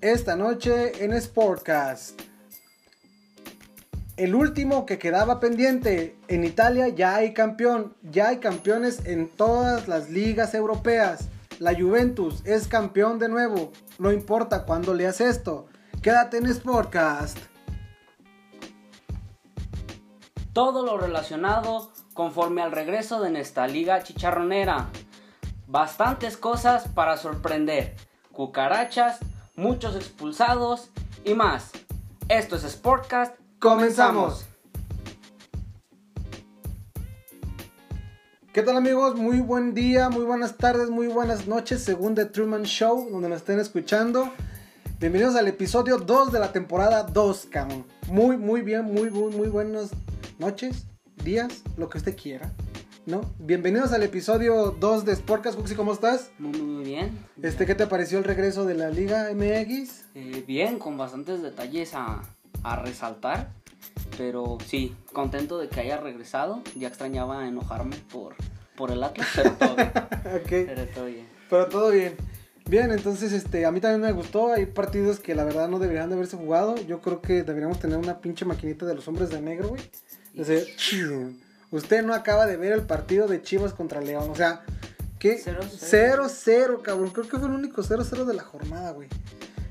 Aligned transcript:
esta 0.00 0.34
noche 0.34 1.04
en 1.04 1.20
Sportcast. 1.20 2.20
El 4.16 4.34
último 4.34 4.86
que 4.86 4.98
quedaba 4.98 5.40
pendiente, 5.40 6.16
en 6.28 6.44
Italia 6.44 6.88
ya 6.88 7.16
hay 7.16 7.34
campeón, 7.34 7.94
ya 8.02 8.28
hay 8.28 8.38
campeones 8.38 9.04
en 9.06 9.28
todas 9.28 9.88
las 9.88 10.10
ligas 10.10 10.54
europeas. 10.54 11.28
La 11.58 11.74
Juventus 11.74 12.42
es 12.46 12.66
campeón 12.66 13.18
de 13.18 13.28
nuevo, 13.28 13.72
no 13.98 14.12
importa 14.12 14.64
cuándo 14.64 14.94
leas 14.94 15.20
esto. 15.20 15.66
Quédate 16.02 16.38
en 16.38 16.52
Sportcast. 16.52 17.38
Todo 20.54 20.84
lo 20.84 20.98
relacionado 20.98 21.92
conforme 22.14 22.62
al 22.62 22.72
regreso 22.72 23.20
de 23.20 23.38
esta 23.38 23.66
liga 23.66 24.02
chicharronera. 24.02 24.88
Bastantes 25.66 26.36
cosas 26.36 26.88
para 26.88 27.16
sorprender. 27.16 27.96
Cucarachas, 28.32 29.20
muchos 29.56 29.96
expulsados 29.96 30.90
y 31.24 31.34
más. 31.34 31.70
Esto 32.28 32.56
es 32.56 32.62
Sportcast. 32.62 33.34
Comenzamos. 33.58 34.46
¿Qué 38.52 38.62
tal 38.62 38.76
amigos? 38.76 39.14
Muy 39.14 39.40
buen 39.40 39.74
día, 39.74 40.08
muy 40.10 40.24
buenas 40.24 40.56
tardes, 40.56 40.90
muy 40.90 41.06
buenas 41.06 41.46
noches, 41.46 41.82
según 41.82 42.16
The 42.16 42.26
Truman 42.26 42.64
Show, 42.64 43.08
donde 43.10 43.28
nos 43.28 43.38
estén 43.38 43.60
escuchando. 43.60 44.32
Bienvenidos 44.98 45.36
al 45.36 45.46
episodio 45.46 45.98
2 45.98 46.32
de 46.32 46.40
la 46.40 46.52
temporada 46.52 47.04
2, 47.04 47.46
cabrón. 47.50 47.86
Muy, 48.08 48.36
muy 48.36 48.62
bien, 48.62 48.84
muy, 48.84 49.10
muy, 49.10 49.34
muy 49.36 49.48
buenas 49.48 49.90
noches, 50.38 50.84
días, 51.22 51.62
lo 51.76 51.88
que 51.88 51.98
usted 51.98 52.16
quiera. 52.16 52.52
¿No? 53.06 53.22
Bienvenidos 53.38 53.92
al 53.92 54.02
episodio 54.02 54.76
2 54.78 55.04
de 55.04 55.16
Sportcast. 55.16 55.56
Cuxi, 55.56 55.74
¿cómo 55.74 55.92
estás? 55.92 56.30
Muy, 56.38 56.60
muy 56.60 56.84
bien. 56.84 57.18
Este, 57.42 57.64
¿Qué 57.64 57.74
te 57.74 57.86
pareció 57.86 58.18
el 58.18 58.24
regreso 58.24 58.66
de 58.66 58.74
la 58.74 58.90
Liga 58.90 59.30
MX? 59.34 60.04
Eh, 60.14 60.44
bien, 60.46 60.78
con 60.78 60.98
bastantes 60.98 61.42
detalles 61.42 61.94
a, 61.94 62.22
a 62.62 62.76
resaltar. 62.76 63.52
Pero 64.18 64.58
sí, 64.66 64.94
contento 65.12 65.58
de 65.58 65.68
que 65.68 65.80
haya 65.80 65.96
regresado. 65.96 66.62
Ya 66.76 66.88
extrañaba 66.88 67.48
enojarme 67.48 67.96
por, 68.12 68.34
por 68.76 68.90
el 68.90 69.02
Atlas, 69.02 69.28
pero 69.34 69.52
todo 69.52 69.76
bien. 69.76 69.92
Ok. 70.42 70.48
Pero 70.48 70.86
todo 70.94 71.06
bien. 71.06 71.26
Pero 71.48 71.66
todo 71.66 71.90
bien. 71.90 72.16
Bien, 72.66 72.92
entonces 72.92 73.32
este, 73.32 73.64
a 73.64 73.72
mí 73.72 73.80
también 73.80 74.02
me 74.02 74.12
gustó. 74.12 74.52
Hay 74.52 74.66
partidos 74.66 75.18
que 75.18 75.34
la 75.34 75.44
verdad 75.44 75.68
no 75.68 75.78
deberían 75.78 76.10
de 76.10 76.16
haberse 76.16 76.36
jugado. 76.36 76.76
Yo 76.76 77.00
creo 77.00 77.22
que 77.22 77.42
deberíamos 77.42 77.80
tener 77.80 77.96
una 77.96 78.20
pinche 78.20 78.44
maquinita 78.44 78.84
de 78.84 78.94
los 78.94 79.08
hombres 79.08 79.30
de 79.30 79.40
negro, 79.40 79.70
güey. 79.70 79.80
Usted 81.70 82.02
no 82.04 82.14
acaba 82.14 82.46
de 82.46 82.56
ver 82.56 82.72
el 82.72 82.82
partido 82.82 83.28
de 83.28 83.42
Chivas 83.42 83.72
contra 83.74 84.00
León. 84.00 84.28
O 84.30 84.34
sea, 84.34 84.62
¿qué? 85.18 85.38
0-0. 85.42 86.28
0-0, 86.28 86.82
cabrón. 86.82 87.10
Creo 87.10 87.28
que 87.28 87.38
fue 87.38 87.48
el 87.48 87.54
único 87.54 87.82
0-0 87.82 88.24
de 88.24 88.34
la 88.34 88.42
jornada, 88.42 88.90
güey. 88.92 89.08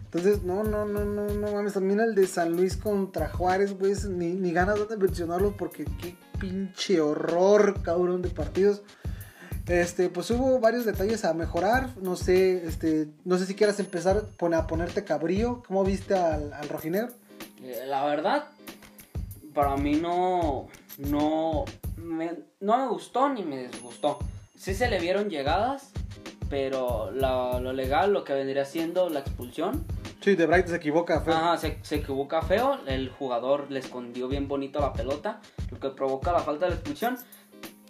Entonces, 0.05 0.43
no, 0.43 0.63
no, 0.63 0.85
no, 0.85 1.03
no, 1.05 1.27
no 1.27 1.51
mames. 1.51 1.73
También 1.73 1.99
el 1.99 2.15
de 2.15 2.25
San 2.25 2.55
Luis 2.55 2.77
contra 2.77 3.29
Juárez, 3.29 3.77
güey. 3.77 3.93
Ni, 4.09 4.33
ni 4.33 4.51
ganas 4.51 4.87
de 4.87 4.97
mencionarlo 4.97 5.55
porque 5.57 5.85
qué 6.01 6.15
pinche 6.39 7.01
horror, 7.01 7.81
cabrón, 7.83 8.21
de 8.21 8.29
partidos. 8.29 8.81
Este, 9.67 10.09
pues 10.09 10.31
hubo 10.31 10.59
varios 10.59 10.85
detalles 10.85 11.25
a 11.25 11.33
mejorar. 11.35 11.89
No 12.01 12.15
sé, 12.15 12.65
este, 12.65 13.09
no 13.23 13.37
sé 13.37 13.45
si 13.45 13.53
quieras 13.53 13.79
empezar 13.79 14.23
a 14.53 14.67
ponerte 14.67 15.03
cabrío. 15.03 15.61
¿Cómo 15.67 15.83
viste 15.83 16.15
al, 16.15 16.53
al 16.53 16.69
rojinegro? 16.69 17.09
Eh, 17.61 17.83
La 17.87 18.03
verdad, 18.05 18.45
para 19.53 19.77
mí 19.77 19.95
no, 19.95 20.69
no, 20.99 21.65
me, 21.97 22.31
no 22.59 22.77
me 22.77 22.87
gustó 22.87 23.29
ni 23.29 23.43
me 23.43 23.67
disgustó. 23.67 24.19
Sí 24.55 24.73
se 24.73 24.89
le 24.89 24.99
vieron 24.99 25.29
llegadas, 25.29 25.91
pero 26.49 27.11
lo 27.11 27.73
legal, 27.73 28.11
lo 28.13 28.23
que 28.23 28.33
vendría 28.33 28.65
siendo 28.65 29.09
la 29.09 29.19
expulsión, 29.21 29.85
Sí, 30.21 30.35
de 30.35 30.45
Bright 30.47 30.67
se 30.67 30.75
equivoca, 30.75 31.21
fue. 31.21 31.33
ajá, 31.33 31.55
se, 31.57 31.79
se 31.81 31.95
equivoca 31.95 32.41
feo, 32.41 32.77
el 32.87 33.09
jugador 33.09 33.71
le 33.71 33.79
escondió 33.79 34.27
bien 34.27 34.49
bonito 34.49 34.81
la 34.81 34.91
pelota, 34.91 35.39
lo 35.71 35.79
que 35.79 35.89
provoca 35.91 36.33
la 36.33 36.39
falta 36.39 36.65
de 36.65 36.71
la 36.71 36.75
expulsión. 36.75 37.17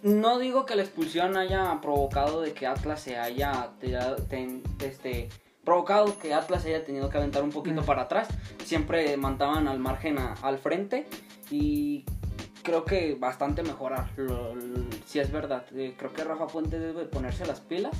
No 0.04 0.38
digo 0.38 0.64
que 0.64 0.76
la 0.76 0.82
expulsión 0.82 1.36
haya 1.36 1.80
provocado 1.82 2.40
de 2.40 2.52
que 2.52 2.68
Atlas 2.68 3.00
se 3.00 3.18
haya 3.18 3.70
tirado- 3.80 4.16
ten- 4.28 4.62
este, 4.82 5.28
provocado 5.64 6.18
que 6.20 6.32
Atlas 6.32 6.64
haya 6.66 6.84
tenido 6.84 7.10
que 7.10 7.18
aventar 7.18 7.42
un 7.42 7.50
poquito 7.50 7.82
Mm. 7.82 7.84
para 7.84 8.02
atrás. 8.02 8.28
Siempre 8.64 9.16
mandaban 9.16 9.66
al 9.66 9.80
margen 9.80 10.18
a- 10.18 10.34
al 10.42 10.58
frente 10.58 11.08
y 11.50 12.04
creo 12.62 12.84
que 12.84 13.14
bastante 13.18 13.62
mejorar. 13.62 14.10
Lo- 14.16 14.54
lo- 14.54 14.84
si 15.06 15.18
es 15.18 15.30
verdad, 15.32 15.64
Eh, 15.74 15.94
creo 15.96 16.12
que 16.12 16.24
Rafa 16.24 16.46
Puente 16.46 16.78
debe 16.78 17.04
ponerse 17.04 17.46
las 17.46 17.60
pilas. 17.60 17.92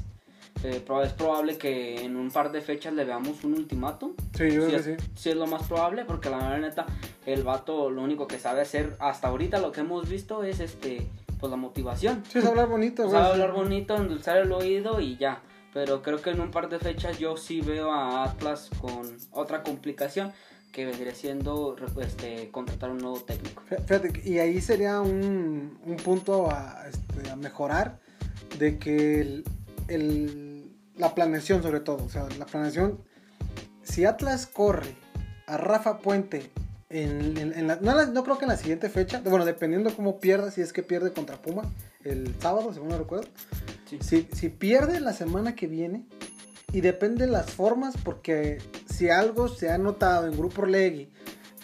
Eh, 0.63 0.83
es 1.05 1.13
probable 1.13 1.57
que 1.57 2.05
en 2.05 2.17
un 2.17 2.31
par 2.31 2.53
de 2.53 2.61
fechas 2.61 2.93
le 2.93 3.05
veamos 3.05 3.45
un 3.45 3.55
ultimátum. 3.55 4.13
Sí, 4.37 4.51
yo 4.51 4.63
Sí 4.63 4.67
creo 4.67 4.69
es, 4.81 4.87
que 4.87 4.99
sí. 4.99 5.11
sí 5.15 5.31
es 5.31 5.37
lo 5.37 5.47
más 5.47 5.63
probable, 5.67 6.05
porque 6.05 6.29
la 6.29 6.37
verdad 6.39 6.59
neta, 6.59 6.87
el 7.25 7.43
vato 7.45 7.89
lo 7.91 8.03
único 8.03 8.27
que 8.27 8.39
sabe 8.39 8.61
hacer 8.61 8.97
hasta 9.01 9.29
ahorita, 9.29 9.59
lo 9.59 9.73
que 9.73 9.81
hemos 9.81 10.09
visto 10.09 10.43
es 10.45 10.61
este, 10.61 11.07
pues 11.39 11.51
la 11.51 11.57
motivación. 11.57 12.23
Sí, 12.29 12.41
es 12.41 12.45
hablar 12.45 12.69
bonito, 12.69 13.05
güey. 13.05 13.15
Sabe 13.15 13.33
hablar 13.33 13.53
bonito, 13.53 13.97
endulzar 13.97 14.37
el 14.39 14.53
oído 14.53 15.01
y 15.01 15.17
ya. 15.17 15.41
Pero 15.73 16.03
creo 16.03 16.21
que 16.21 16.31
en 16.31 16.41
un 16.41 16.51
par 16.51 16.69
de 16.69 16.79
fechas 16.81 17.19
yo 17.19 17.37
sí 17.37 17.61
veo 17.61 17.93
a 17.93 18.25
Atlas 18.25 18.69
con 18.81 19.03
otra 19.31 19.63
complicación 19.63 20.33
que 20.73 20.87
vendría 20.87 21.15
siendo 21.15 21.77
este, 22.01 22.51
contratar 22.51 22.91
un 22.91 22.99
nuevo 22.99 23.21
técnico. 23.21 23.63
Fí- 23.69 23.79
Fíjate, 23.85 24.29
y 24.29 24.39
ahí 24.39 24.61
sería 24.61 25.01
un, 25.01 25.79
un 25.85 25.97
punto 25.97 26.51
a, 26.51 26.85
este, 26.89 27.31
a 27.31 27.37
mejorar 27.37 27.99
de 28.59 28.79
que 28.79 29.21
el, 29.21 29.45
el- 29.89 30.71
la 30.97 31.15
planeación 31.15 31.63
sobre 31.63 31.81
todo, 31.81 32.05
o 32.05 32.09
sea, 32.11 32.29
la 32.39 32.47
planeación, 32.47 33.01
si 33.83 34.05
Atlas 34.05 34.47
corre 34.47 34.95
a 35.47 35.57
Rafa 35.57 35.99
Puente 35.99 36.51
en, 36.91 37.37
en- 37.39 37.53
en 37.59 37.67
la, 37.67 37.77
no, 37.77 38.05
no 38.07 38.23
creo 38.25 38.39
que 38.39 38.45
en 38.45 38.51
la 38.51 38.57
siguiente 38.57 38.89
fecha, 38.91 39.21
bueno, 39.25 39.45
dependiendo 39.45 39.95
cómo 39.97 40.21
pierda, 40.21 40.51
si 40.51 40.61
es 40.61 40.73
que 40.73 40.83
pierde 40.83 41.13
contra 41.13 41.41
Puma 41.41 41.63
el 42.05 42.35
sábado, 42.41 42.73
según 42.73 42.89
no 42.91 42.99
recuerdo, 42.99 43.29
Sí. 43.87 43.99
si, 44.03 44.29
si 44.33 44.49
pierde 44.51 45.01
la 45.01 45.13
semana 45.13 45.57
que 45.57 45.67
viene, 45.67 46.05
y 46.73 46.81
depende 46.81 47.27
de 47.27 47.33
las 47.33 47.51
formas, 47.51 47.95
porque 48.05 48.59
si 48.93 49.09
algo 49.11 49.49
se 49.49 49.71
ha 49.71 49.79
notado 49.79 50.27
en 50.27 50.37
Grupo 50.37 50.63
Orlegui 50.63 51.09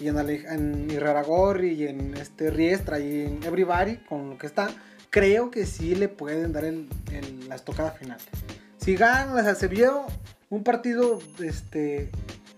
y 0.01 0.09
en, 0.09 0.89
Iraragorri 0.91 1.73
y 1.73 1.87
en 1.87 2.15
este 2.17 2.51
Riestra 2.51 2.99
y 3.01 3.23
en 3.23 3.43
Everybody, 3.43 3.99
con 4.09 4.31
lo 4.31 4.39
que 4.39 4.47
está, 4.47 4.69
creo 5.11 5.51
que 5.51 5.65
sí 5.67 5.95
le 5.95 6.09
pueden 6.09 6.53
dar 6.53 6.65
el, 6.65 6.89
el- 7.13 7.49
la 7.49 7.55
estocada 7.55 7.93
final. 7.93 8.19
Si 8.79 8.95
ganan, 8.97 9.37
o 9.39 9.43
sea, 9.43 9.55
se 9.55 9.69
vio 9.69 10.05
un 10.51 10.63
partido 10.65 11.19
este, 11.43 12.11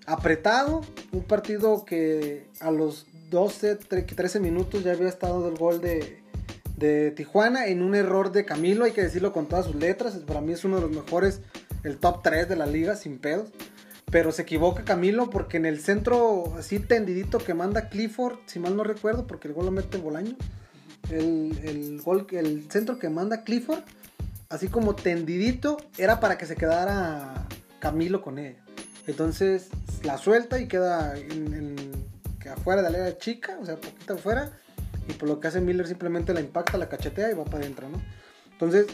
apretado, 0.06 0.80
un 1.12 1.22
partido 1.25 1.84
que 1.84 2.47
a 2.60 2.70
los 2.70 3.06
12, 3.30 3.78
tre- 3.78 4.06
13 4.15 4.41
minutos 4.41 4.82
ya 4.84 4.92
había 4.92 5.09
estado 5.09 5.48
el 5.48 5.56
gol 5.56 5.80
de, 5.80 6.20
de 6.76 7.10
Tijuana 7.12 7.66
en 7.66 7.82
un 7.82 7.94
error 7.94 8.32
de 8.32 8.44
Camilo, 8.44 8.84
hay 8.84 8.92
que 8.92 9.03
decirlo 9.03 9.32
con 9.32 9.47
todas 9.47 9.66
sus 9.66 9.75
letras, 9.76 10.15
para 10.26 10.41
mí 10.41 10.53
es 10.53 10.65
uno 10.65 10.76
de 10.76 10.82
los 10.82 10.91
mejores, 10.91 11.41
el 11.84 11.99
top 11.99 12.22
3 12.22 12.49
de 12.49 12.56
la 12.56 12.66
liga, 12.66 12.97
sin 12.97 13.19
pedos. 13.19 13.50
Pero 14.11 14.33
se 14.33 14.43
equivoca 14.43 14.84
Camilo 14.84 15.28
porque 15.28 15.59
en 15.59 15.66
el 15.66 15.81
centro 15.81 16.55
así 16.59 16.78
tendidito 16.78 17.39
que 17.39 17.53
manda 17.53 17.91
Clifford, 17.91 18.39
si 18.47 18.59
mal 18.59 18.75
no 18.75 18.84
recuerdo, 18.84 19.27
porque 19.27 19.49
el 19.49 19.55
gol 19.55 19.66
lo 19.66 19.71
mete 19.71 19.99
Bolaño. 19.99 20.34
El, 21.11 21.59
el 21.62 22.00
gol, 22.00 22.27
el 22.31 22.71
centro 22.71 22.99
que 22.99 23.11
manda 23.11 23.44
Clifford, 23.44 23.81
así 24.49 24.69
como 24.69 24.94
tendidito, 24.94 25.77
era 25.99 26.21
para 26.21 26.39
que 26.39 26.47
se 26.47 26.56
quedara 26.56 27.47
Camilo 27.81 28.22
con 28.22 28.39
él. 28.39 28.56
Entonces 29.06 29.69
la 30.05 30.19
suelta 30.19 30.59
y 30.60 30.69
queda 30.69 31.15
que 32.41 32.49
afuera 32.49 32.83
de 32.83 32.91
la 32.91 32.99
área 32.99 33.19
chica, 33.19 33.59
o 33.60 33.66
sea, 33.66 33.77
poquito 33.77 34.15
afuera. 34.15 34.53
Y 35.09 35.15
por 35.15 35.28
lo 35.28 35.41
que 35.41 35.49
hace 35.49 35.60
Miller 35.60 35.87
simplemente 35.87 36.34
la 36.34 36.41
impacta, 36.41 36.77
la 36.77 36.89
cachetea 36.89 37.31
y 37.31 37.34
va 37.34 37.45
para 37.45 37.59
adentro, 37.59 37.89
¿no? 37.89 38.00
Entonces 38.53 38.87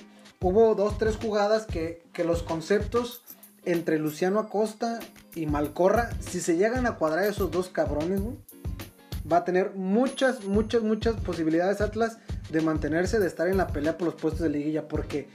hubo 0.44 0.74
dos, 0.74 0.98
tres 0.98 1.16
jugadas 1.16 1.64
que, 1.64 2.02
que 2.12 2.22
los 2.22 2.42
conceptos 2.42 3.22
entre 3.64 3.98
Luciano 3.98 4.38
Acosta 4.38 5.00
y 5.34 5.46
Malcorra, 5.46 6.10
si 6.20 6.38
se 6.38 6.58
llegan 6.58 6.86
a 6.86 6.96
cuadrar 6.96 7.24
esos 7.24 7.50
dos 7.50 7.70
cabrones, 7.70 8.20
va 9.30 9.38
a 9.38 9.44
tener 9.44 9.72
muchas, 9.74 10.44
muchas, 10.44 10.82
muchas 10.82 11.14
posibilidades 11.16 11.80
Atlas 11.80 12.18
de 12.50 12.60
mantenerse, 12.60 13.18
de 13.18 13.26
estar 13.26 13.48
en 13.48 13.56
la 13.56 13.68
pelea 13.68 13.96
por 13.96 14.08
los 14.08 14.16
puestos 14.16 14.42
de 14.42 14.50
liguilla, 14.50 14.86
porque, 14.86 15.30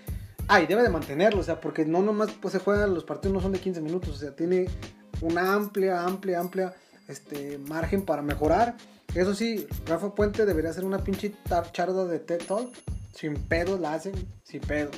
ay, 0.47 0.67
debe 0.67 0.83
de 0.83 0.89
mantenerlo, 0.89 1.41
o 1.41 1.43
sea, 1.43 1.59
porque 1.59 1.85
no 1.85 2.03
nomás 2.03 2.29
pues, 2.39 2.51
se 2.51 2.59
juegan, 2.59 2.93
los 2.93 3.03
partidos 3.03 3.33
no 3.33 3.41
son 3.41 3.51
de 3.51 3.59
15 3.59 3.81
minutos, 3.81 4.09
o 4.09 4.19
sea, 4.19 4.35
tiene 4.35 4.67
una 5.21 5.53
amplia, 5.53 6.03
amplia, 6.03 6.39
amplia 6.39 6.75
este, 7.07 7.57
margen 7.57 8.03
para 8.03 8.21
mejorar. 8.21 8.77
Eso 9.15 9.33
sí, 9.33 9.65
Rafa 9.85 10.13
Puente 10.13 10.45
debería 10.45 10.69
hacer 10.69 10.85
una 10.85 11.03
pinche 11.03 11.33
charda 11.71 12.05
de 12.05 12.19
TED 12.19 12.41
Talk, 12.47 12.69
sin 13.13 13.33
pedo 13.35 13.77
la 13.77 13.93
hacen, 13.93 14.13
sin 14.43 14.61
pedo. 14.61 14.91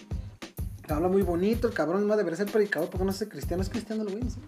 Habla 0.90 1.08
muy 1.08 1.22
bonito, 1.22 1.68
el 1.68 1.74
cabrón 1.74 2.06
más 2.06 2.18
debería 2.18 2.36
ser 2.38 2.52
predicador 2.52 2.90
porque 2.90 3.06
no 3.06 3.14
sé 3.14 3.30
cristiano, 3.30 3.64
es 3.64 3.70
cristiano 3.70 4.04
el 4.04 4.10
güey, 4.10 4.30
¿sí? 4.30 4.40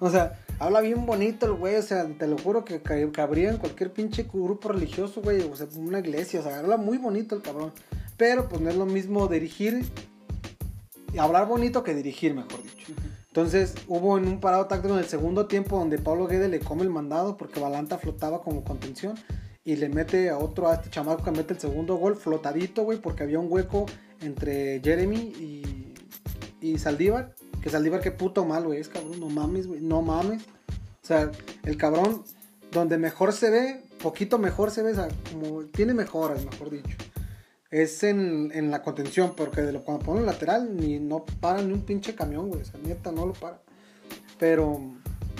O 0.00 0.10
sea, 0.10 0.42
habla 0.58 0.80
bien 0.80 1.04
bonito 1.04 1.44
el 1.46 1.52
güey, 1.52 1.76
o 1.76 1.82
sea, 1.82 2.06
te 2.18 2.26
lo 2.26 2.38
juro 2.38 2.64
que 2.64 2.80
ca- 2.80 3.12
cabría 3.12 3.50
en 3.50 3.58
cualquier 3.58 3.92
pinche 3.92 4.22
grupo 4.24 4.70
religioso, 4.70 5.20
güey, 5.20 5.42
o 5.42 5.54
sea, 5.54 5.66
una 5.76 5.98
iglesia, 5.98 6.40
o 6.40 6.42
sea, 6.42 6.58
habla 6.58 6.78
muy 6.78 6.96
bonito 6.96 7.34
el 7.34 7.42
cabrón. 7.42 7.72
Pero 8.16 8.48
pues 8.48 8.62
no 8.62 8.70
es 8.70 8.76
lo 8.76 8.86
mismo 8.86 9.26
dirigir 9.28 9.84
y 11.12 11.18
hablar 11.18 11.46
bonito 11.46 11.82
que 11.82 11.94
dirigir, 11.94 12.34
mejor 12.34 12.62
dicho. 12.62 12.92
Entonces 13.36 13.74
hubo 13.86 14.16
en 14.16 14.26
un 14.26 14.40
parado 14.40 14.64
táctico 14.64 14.94
en 14.94 15.00
el 15.00 15.04
segundo 15.04 15.44
tiempo 15.44 15.78
donde 15.78 15.98
Pablo 15.98 16.26
Guede 16.26 16.48
le 16.48 16.58
come 16.58 16.84
el 16.84 16.88
mandado 16.88 17.36
porque 17.36 17.60
Balanta 17.60 17.98
flotaba 17.98 18.40
como 18.40 18.64
contención 18.64 19.14
y 19.62 19.76
le 19.76 19.90
mete 19.90 20.30
a 20.30 20.38
otro, 20.38 20.70
a 20.70 20.76
este 20.76 20.88
chamaco 20.88 21.22
que 21.22 21.32
mete 21.32 21.52
el 21.52 21.60
segundo 21.60 21.96
gol 21.96 22.16
flotadito, 22.16 22.84
güey, 22.84 22.98
porque 22.98 23.24
había 23.24 23.38
un 23.38 23.52
hueco 23.52 23.84
entre 24.22 24.80
Jeremy 24.80 25.18
y, 25.18 25.92
y 26.62 26.78
Saldívar. 26.78 27.34
Que 27.60 27.68
Saldívar, 27.68 28.00
qué 28.00 28.10
puto 28.10 28.46
mal, 28.46 28.64
güey, 28.64 28.80
es 28.80 28.88
cabrón, 28.88 29.20
no 29.20 29.28
mames, 29.28 29.66
no 29.66 30.00
mames. 30.00 30.42
O 31.02 31.06
sea, 31.06 31.30
el 31.64 31.76
cabrón, 31.76 32.24
donde 32.72 32.96
mejor 32.96 33.34
se 33.34 33.50
ve, 33.50 33.82
poquito 34.02 34.38
mejor 34.38 34.70
se 34.70 34.82
ve, 34.82 34.92
o 34.92 34.94
sea, 34.94 35.08
como 35.30 35.64
tiene 35.64 35.92
mejoras, 35.92 36.42
mejor 36.42 36.70
dicho. 36.70 36.96
Es 37.70 38.02
en, 38.04 38.50
en 38.54 38.70
la 38.70 38.82
contención, 38.82 39.34
porque 39.36 39.62
de 39.62 39.72
lo, 39.72 39.82
cuando 39.82 40.04
pone 40.04 40.20
el 40.20 40.26
lateral, 40.26 40.76
ni 40.76 40.98
no 40.98 41.24
para 41.40 41.62
ni 41.62 41.72
un 41.72 41.82
pinche 41.82 42.14
camión, 42.14 42.48
güey, 42.48 42.62
o 42.62 42.64
sea, 42.64 42.80
neta, 42.80 43.10
no 43.12 43.26
lo 43.26 43.32
para. 43.32 43.60
Pero, 44.38 44.80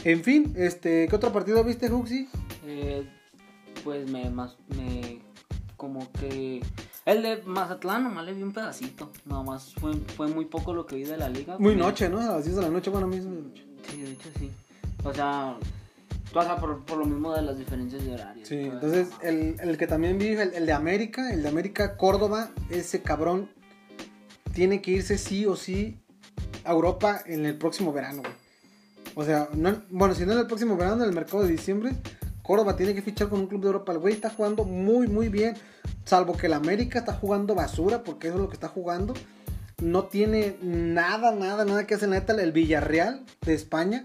en 0.04 0.24
fin, 0.24 0.52
este, 0.56 1.06
¿qué 1.08 1.16
otro 1.16 1.32
partido 1.32 1.62
viste, 1.62 1.90
Huxi? 1.90 2.28
Eh, 2.66 3.08
pues 3.84 4.10
me, 4.10 4.28
más, 4.30 4.56
me, 4.76 5.20
como 5.76 6.10
que 6.12 6.62
el 7.04 7.22
de 7.22 7.42
Mazatlán 7.44 8.02
nomás 8.02 8.24
le 8.24 8.34
vi 8.34 8.42
un 8.42 8.52
pedacito, 8.52 9.12
nada 9.26 9.44
más 9.44 9.72
fue, 9.74 9.94
fue 10.16 10.26
muy 10.26 10.46
poco 10.46 10.74
lo 10.74 10.86
que 10.86 10.96
vi 10.96 11.04
de 11.04 11.16
la 11.16 11.28
liga. 11.28 11.56
Muy 11.58 11.76
noche, 11.76 12.08
¿no? 12.08 12.20
A 12.20 12.26
las 12.26 12.44
10 12.44 12.56
de 12.56 12.62
la 12.62 12.68
noche, 12.68 12.90
bueno, 12.90 13.06
a 13.06 13.10
mí 13.10 13.16
es 13.16 13.24
muy 13.24 13.42
noche. 13.42 13.64
Sí, 13.88 14.00
de 14.00 14.10
hecho 14.10 14.28
sí. 14.36 14.50
O 15.04 15.14
sea, 15.14 15.56
sea 16.44 16.56
por, 16.56 16.84
por 16.84 16.98
lo 16.98 17.04
mismo 17.06 17.34
de 17.34 17.42
las 17.42 17.58
diferencias 17.58 18.04
de 18.04 18.12
horario. 18.14 18.44
Sí, 18.46 18.58
entonces 18.60 19.08
el, 19.22 19.56
el 19.60 19.76
que 19.78 19.86
también 19.86 20.18
vi, 20.18 20.28
el, 20.28 20.52
el 20.54 20.66
de 20.66 20.72
América, 20.72 21.32
el 21.32 21.42
de 21.42 21.48
América 21.48 21.96
Córdoba, 21.96 22.50
ese 22.70 23.02
cabrón 23.02 23.50
tiene 24.52 24.80
que 24.82 24.92
irse 24.92 25.18
sí 25.18 25.46
o 25.46 25.56
sí 25.56 25.98
a 26.64 26.72
Europa 26.72 27.20
en 27.26 27.44
el 27.46 27.56
próximo 27.56 27.92
verano, 27.92 28.22
güey. 28.22 28.34
O 29.14 29.24
sea, 29.24 29.48
no- 29.54 29.82
bueno, 29.90 30.14
si 30.14 30.26
no 30.26 30.32
en 30.32 30.38
el 30.40 30.46
próximo 30.46 30.76
verano, 30.76 31.02
en 31.02 31.08
el 31.08 31.14
mercado 31.14 31.42
de 31.42 31.50
diciembre, 31.50 31.92
Córdoba 32.42 32.76
tiene 32.76 32.94
que 32.94 33.02
fichar 33.02 33.28
con 33.28 33.40
un 33.40 33.46
club 33.46 33.60
de 33.62 33.66
Europa. 33.68 33.92
El 33.92 33.98
güey 33.98 34.14
está 34.14 34.30
jugando 34.30 34.64
muy, 34.64 35.08
muy 35.08 35.28
bien. 35.28 35.54
Salvo 36.04 36.36
que 36.36 36.46
el 36.46 36.52
América 36.52 36.98
está 37.00 37.12
jugando 37.14 37.54
basura, 37.54 38.04
porque 38.04 38.28
eso 38.28 38.36
es 38.36 38.42
lo 38.42 38.48
que 38.48 38.54
está 38.54 38.68
jugando. 38.68 39.14
No 39.82 40.04
tiene 40.04 40.56
nada, 40.62 41.32
nada, 41.34 41.64
nada 41.64 41.86
que 41.86 41.94
hacer. 41.94 42.08
Neta, 42.08 42.32
el 42.40 42.52
Villarreal 42.52 43.24
de 43.44 43.54
España, 43.54 44.04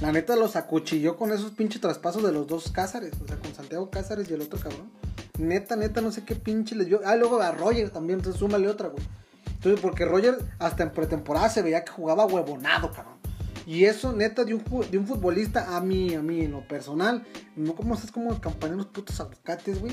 la 0.00 0.12
neta 0.12 0.34
los 0.34 0.56
acuchilló 0.56 1.16
con 1.16 1.30
esos 1.30 1.52
pinches 1.52 1.80
traspasos 1.80 2.22
de 2.22 2.32
los 2.32 2.46
dos 2.46 2.70
Cázares. 2.72 3.12
O 3.22 3.26
sea, 3.26 3.36
con 3.36 3.54
Santiago 3.54 3.90
Cázares 3.90 4.30
y 4.30 4.34
el 4.34 4.40
otro 4.40 4.58
cabrón. 4.58 4.90
Neta, 5.38 5.76
neta, 5.76 6.00
no 6.00 6.10
sé 6.10 6.24
qué 6.24 6.34
pinche 6.34 6.74
les 6.74 6.86
dio. 6.86 7.00
Ah, 7.04 7.16
luego 7.16 7.40
a 7.40 7.52
Roger 7.52 7.90
también, 7.90 8.18
entonces 8.18 8.40
súmale 8.40 8.68
otra, 8.68 8.88
güey. 8.88 9.02
Entonces, 9.46 9.80
porque 9.80 10.06
Roger 10.06 10.38
hasta 10.58 10.82
en 10.82 10.90
pretemporada 10.90 11.50
se 11.50 11.60
veía 11.60 11.84
que 11.84 11.92
jugaba 11.92 12.24
huevonado, 12.24 12.90
cabrón. 12.90 13.19
Y 13.70 13.84
eso, 13.84 14.12
neta, 14.12 14.42
de 14.42 14.52
un, 14.52 14.64
de 14.90 14.98
un 14.98 15.06
futbolista, 15.06 15.76
a 15.76 15.80
mí, 15.80 16.12
a 16.16 16.20
mí, 16.20 16.40
en 16.40 16.50
lo 16.50 16.66
personal, 16.66 17.24
no 17.54 17.76
como 17.76 17.94
estás 17.94 18.10
como 18.10 18.36
campaña 18.40 18.74
los 18.74 18.86
putos 18.86 19.20
aguacates, 19.20 19.80
güey. 19.80 19.92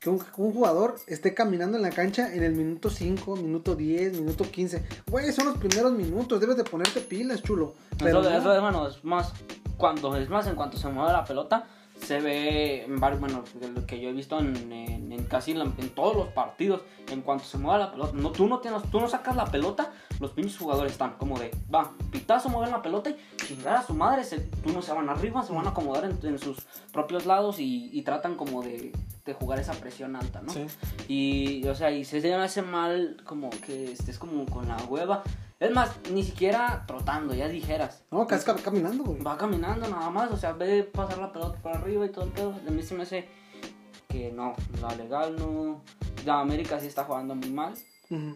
Que 0.00 0.08
un, 0.08 0.24
un 0.38 0.52
jugador 0.54 0.94
esté 1.06 1.34
caminando 1.34 1.76
en 1.76 1.82
la 1.82 1.90
cancha 1.90 2.34
en 2.34 2.42
el 2.42 2.54
minuto 2.54 2.88
5, 2.88 3.36
minuto 3.36 3.76
10, 3.76 4.20
minuto 4.20 4.50
15. 4.50 4.82
Güey, 5.06 5.32
son 5.32 5.48
los 5.48 5.58
primeros 5.58 5.92
minutos, 5.92 6.40
debes 6.40 6.56
de 6.56 6.64
ponerte 6.64 7.02
pilas, 7.02 7.42
chulo. 7.42 7.74
Pero 7.98 8.22
eso, 8.22 8.30
no. 8.30 8.38
eso 8.38 8.54
es, 8.54 8.60
bueno, 8.62 8.88
es 8.88 9.04
más, 9.04 9.34
cuando, 9.76 10.16
es 10.16 10.30
más, 10.30 10.46
en 10.46 10.54
cuanto 10.54 10.78
se 10.78 10.88
mueve 10.88 11.12
la 11.12 11.22
pelota, 11.22 11.66
se 12.02 12.20
ve, 12.20 12.84
en 12.84 12.98
varios, 12.98 13.20
bueno, 13.20 13.44
de 13.54 13.68
lo 13.68 13.86
que 13.86 14.00
yo 14.00 14.10
he 14.10 14.12
visto 14.12 14.38
en, 14.38 14.72
en- 14.72 15.00
casi 15.24 15.52
en 15.52 15.90
todos 15.90 16.16
los 16.16 16.28
partidos, 16.28 16.82
en 17.08 17.22
cuanto 17.22 17.44
se 17.44 17.56
mueve 17.56 17.84
la 17.84 17.92
pelota, 17.92 18.12
no, 18.14 18.30
tú, 18.32 18.48
no 18.48 18.58
tienes, 18.58 18.82
tú 18.90 19.00
no 19.00 19.08
sacas 19.08 19.36
la 19.36 19.44
pelota, 19.44 19.92
los 20.18 20.32
pinches 20.32 20.58
jugadores 20.58 20.92
están 20.92 21.14
como 21.18 21.38
de, 21.38 21.52
va, 21.72 21.92
pitazo, 22.10 22.48
mueven 22.48 22.72
la 22.72 22.82
pelota 22.82 23.10
y 23.10 23.16
chingar 23.46 23.76
a 23.76 23.82
su 23.86 23.94
madre, 23.94 24.24
se, 24.24 24.40
tú 24.40 24.72
no 24.72 24.82
se 24.82 24.92
van 24.92 25.08
arriba, 25.08 25.42
se 25.44 25.52
van 25.52 25.66
a 25.66 25.70
acomodar 25.70 26.04
en, 26.04 26.38
sus 26.38 26.58
propios 26.92 27.26
lados 27.26 27.56
y 27.60 28.02
tratan 28.02 28.34
como 28.34 28.62
de, 28.62 28.90
de 29.24 29.32
jugar 29.34 29.58
esa 29.58 29.72
presión 29.74 30.16
alta, 30.16 30.40
¿no? 30.42 30.52
Sí. 30.52 30.66
Y, 31.08 31.66
o 31.68 31.74
sea, 31.74 31.90
y 31.90 32.04
se 32.04 32.20
me 32.20 32.34
hace 32.34 32.62
mal 32.62 33.18
como 33.24 33.50
que 33.50 33.92
estés 33.92 34.18
como 34.18 34.46
con 34.46 34.68
la 34.68 34.76
hueva. 34.88 35.22
Es 35.58 35.70
más, 35.72 35.90
ni 36.10 36.22
siquiera 36.22 36.84
trotando, 36.86 37.34
ya 37.34 37.46
dijeras. 37.48 38.02
No, 38.10 38.26
que 38.26 38.34
estás 38.34 38.60
caminando, 38.62 39.04
güey. 39.04 39.22
Va 39.22 39.36
caminando 39.36 39.86
nada 39.88 40.08
más, 40.10 40.30
o 40.30 40.36
sea, 40.38 40.52
ve 40.52 40.84
pasar 40.84 41.18
la 41.18 41.32
pelota 41.32 41.58
por 41.60 41.72
arriba 41.76 42.06
y 42.06 42.08
todo 42.10 42.24
el 42.24 42.30
pedo. 42.32 42.54
A 42.66 42.70
mí 42.70 42.82
se 42.82 42.94
me 42.94 43.02
hace 43.02 43.28
que 44.08 44.32
no, 44.32 44.54
la 44.80 44.94
legal 44.96 45.36
no. 45.36 45.82
La 46.24 46.40
América 46.40 46.80
sí 46.80 46.86
está 46.86 47.04
jugando 47.04 47.34
muy 47.34 47.50
mal. 47.50 47.74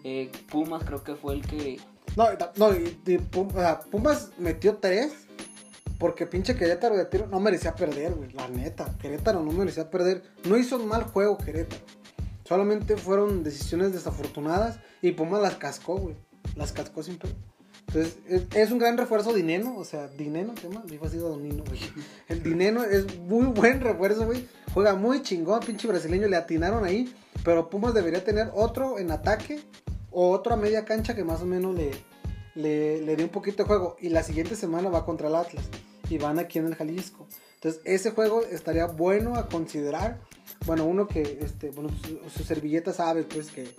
Eh, 0.05 0.31
Pumas 0.51 0.85
creo 0.85 1.03
que 1.03 1.15
fue 1.15 1.35
el 1.35 1.47
que. 1.47 1.81
No, 2.17 2.27
no, 2.57 2.73
y- 2.77 3.01
y 3.07 3.19
Pumas 3.19 4.31
metió 4.39 4.77
tres 4.77 5.24
porque 5.99 6.27
pinche 6.27 6.57
Querétaro 6.57 6.97
de 6.97 7.05
tiro 7.07 7.27
no 7.27 7.41
merecía 7.41 7.75
perder, 7.75 8.15
güey. 8.15 8.33
La 8.33 8.49
neta, 8.49 8.95
Querétaro 9.01 9.43
no 9.43 9.53
merecía 9.53 9.91
perder. 9.91 10.23
No 10.45 10.57
hizo 10.57 10.77
un 10.77 10.89
mal 10.89 11.05
juego 11.05 11.39
Querétaro. 11.39 11.83
Solamente 12.45 12.97
fueron 12.97 13.43
decisiones 13.43 13.93
desafortunadas 13.93 14.79
y 15.01 15.13
Pumas 15.13 15.41
las 15.41 15.57
cascó, 15.57 15.97
güey. 15.97 16.17
Las 16.57 16.73
cascó 16.73 17.03
sin 17.03 17.19
pedo. 17.19 17.33
Entonces, 17.89 18.19
es, 18.55 18.71
un 18.71 18.79
gran 18.79 18.99
refuerzo 18.99 19.33
Dineno, 19.33 19.77
o 19.77 19.85
sea, 19.85 20.09
Dineno, 20.09 20.55
¿qué 20.55 20.69
más? 20.69 20.87
Dijo 20.87 21.07
así 21.07 21.17
Donino, 21.17 21.65
güey. 21.65 21.81
El 22.29 22.43
Dineno 22.43 22.83
es 22.85 23.19
muy 23.19 23.47
buen 23.47 23.81
refuerzo, 23.81 24.27
güey. 24.27 24.49
Juega 24.73 24.95
muy 24.95 25.23
chingón, 25.23 25.61
pinche 25.61 25.87
brasileño, 25.87 26.27
le 26.27 26.37
atinaron 26.37 26.85
ahí. 26.85 27.15
Pero 27.45 27.71
Pumas 27.71 27.95
debería 27.95 28.25
tener 28.25 28.51
otro 28.55 28.99
en 28.99 29.11
ataque 29.11 29.61
o 30.11 30.31
otro 30.31 30.55
a 30.55 30.57
media 30.57 30.85
cancha 30.85 31.15
que 31.15 31.25
más 31.25 31.43
o 31.43 31.47
menos 31.47 31.75
le, 31.75 31.91
le, 32.55 33.01
le 33.03 33.17
dé 33.17 33.25
un 33.25 33.31
poquito 33.31 33.63
de 33.63 33.69
juego. 33.69 33.97
Y 34.01 34.09
la 34.09 34.23
siguiente 34.23 34.57
semana 34.57 34.89
va 34.89 35.05
contra 35.05 35.29
el 35.29 35.35
Atlas. 35.35 35.65
Y 36.09 36.19
van 36.19 36.39
aquí 36.39 36.59
en 36.59 36.67
el 36.67 36.75
Jalisco. 36.75 37.27
Entonces, 37.57 37.81
ese 37.85 38.11
juego 38.11 38.43
estaría 38.43 38.87
bueno 38.87 39.37
a 39.37 39.49
considerar. 39.49 40.21
Bueno, 40.67 40.85
uno 40.85 41.09
que, 41.09 41.39
este, 41.41 41.71
bueno, 41.71 41.91
su, 42.35 42.45
servilleta 42.45 42.93
sabe, 42.93 43.23
pues, 43.23 43.51
que, 43.51 43.75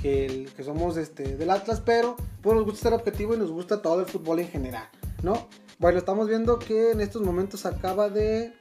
que, 0.00 0.64
somos 0.64 0.96
este, 0.96 1.36
del 1.36 1.50
Atlas, 1.50 1.82
pero 1.84 2.16
pues 2.42 2.54
nos 2.54 2.64
gusta 2.64 2.82
ser 2.82 2.92
objetivo 2.92 3.34
y 3.34 3.38
nos 3.38 3.50
gusta 3.50 3.82
todo 3.82 4.00
el 4.00 4.06
fútbol 4.06 4.40
en 4.40 4.48
general, 4.48 4.88
¿no? 5.22 5.48
Bueno, 5.78 5.98
estamos 5.98 6.28
viendo 6.28 6.58
que 6.58 6.92
en 6.92 7.00
estos 7.00 7.22
momentos 7.22 7.66
acaba 7.66 8.08
de, 8.08 8.54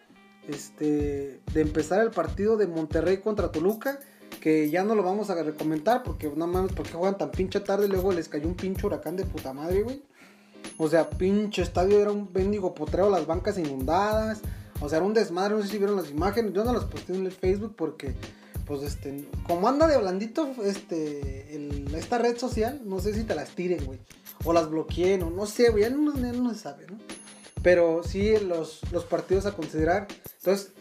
este, 0.48 1.40
de 1.54 1.62
empezar 1.62 2.02
el 2.02 2.12
partido 2.12 2.58
de 2.58 2.68
Monterrey 2.68 3.18
contra 3.18 3.52
Toluca, 3.52 4.00
que 4.42 4.70
ya 4.70 4.84
no 4.84 4.96
lo 4.96 5.04
vamos 5.04 5.30
a 5.30 5.42
recomendar 5.42 6.04
porque 6.04 6.30
no 6.36 6.48
mames, 6.48 6.74
porque 6.74 6.92
juegan 6.92 7.18
tan 7.18 7.32
pinche 7.32 7.60
tarde 7.62 7.88
luego 7.88 8.12
les 8.12 8.28
cayó 8.28 8.48
un 8.48 8.56
pinche 8.56 8.86
huracán 8.86 9.16
de 9.16 9.24
puta 9.24 9.54
madre, 9.54 9.84
güey. 9.84 10.04
O 10.78 10.90
sea, 10.90 11.10
pinche 11.10 11.62
estadio 11.62 12.00
era 12.00 12.12
un 12.12 12.32
bendigo 12.32 12.74
potrero, 12.74 13.10
las 13.10 13.26
bancas 13.26 13.58
inundadas. 13.58 14.42
O 14.82 14.90
sea, 14.90 14.98
era 14.98 15.06
un 15.06 15.14
desmadre, 15.14 15.56
no 15.56 15.62
sé 15.62 15.70
si 15.70 15.78
vieron 15.78 15.96
las 15.96 16.10
imágenes. 16.10 16.54
Yo 16.54 16.66
no 16.66 16.74
las 16.74 16.84
posté 16.86 17.14
en 17.14 17.26
el 17.26 17.32
Facebook 17.32 17.76
porque, 17.78 18.14
pues, 18.66 18.84
este, 18.84 19.26
como 19.48 19.68
anda 19.70 19.88
de 19.88 19.98
blandito, 19.98 20.54
este, 20.64 21.56
esta 21.96 22.18
red 22.18 22.38
social, 22.38 22.82
no 22.84 23.00
sé 23.00 23.14
si 23.14 23.24
te 23.24 23.36
las 23.36 23.50
tiren, 23.52 23.86
güey. 23.86 24.00
O 24.44 24.52
las 24.52 24.70
bloqueen, 24.70 25.24
o 25.24 25.30
no 25.30 25.46
sé, 25.46 25.70
güey, 25.70 25.84
ya 25.84 25.90
no, 25.90 26.14
no 26.14 26.54
se 26.54 26.60
sabe, 26.60 26.88
¿no? 26.88 26.98
Pero 27.64 28.04
sí, 28.04 28.38
los, 28.40 28.82
los 28.92 29.06
partidos 29.06 29.46
a 29.46 29.54
considerar. 29.54 30.08
Entonces, 30.40 30.74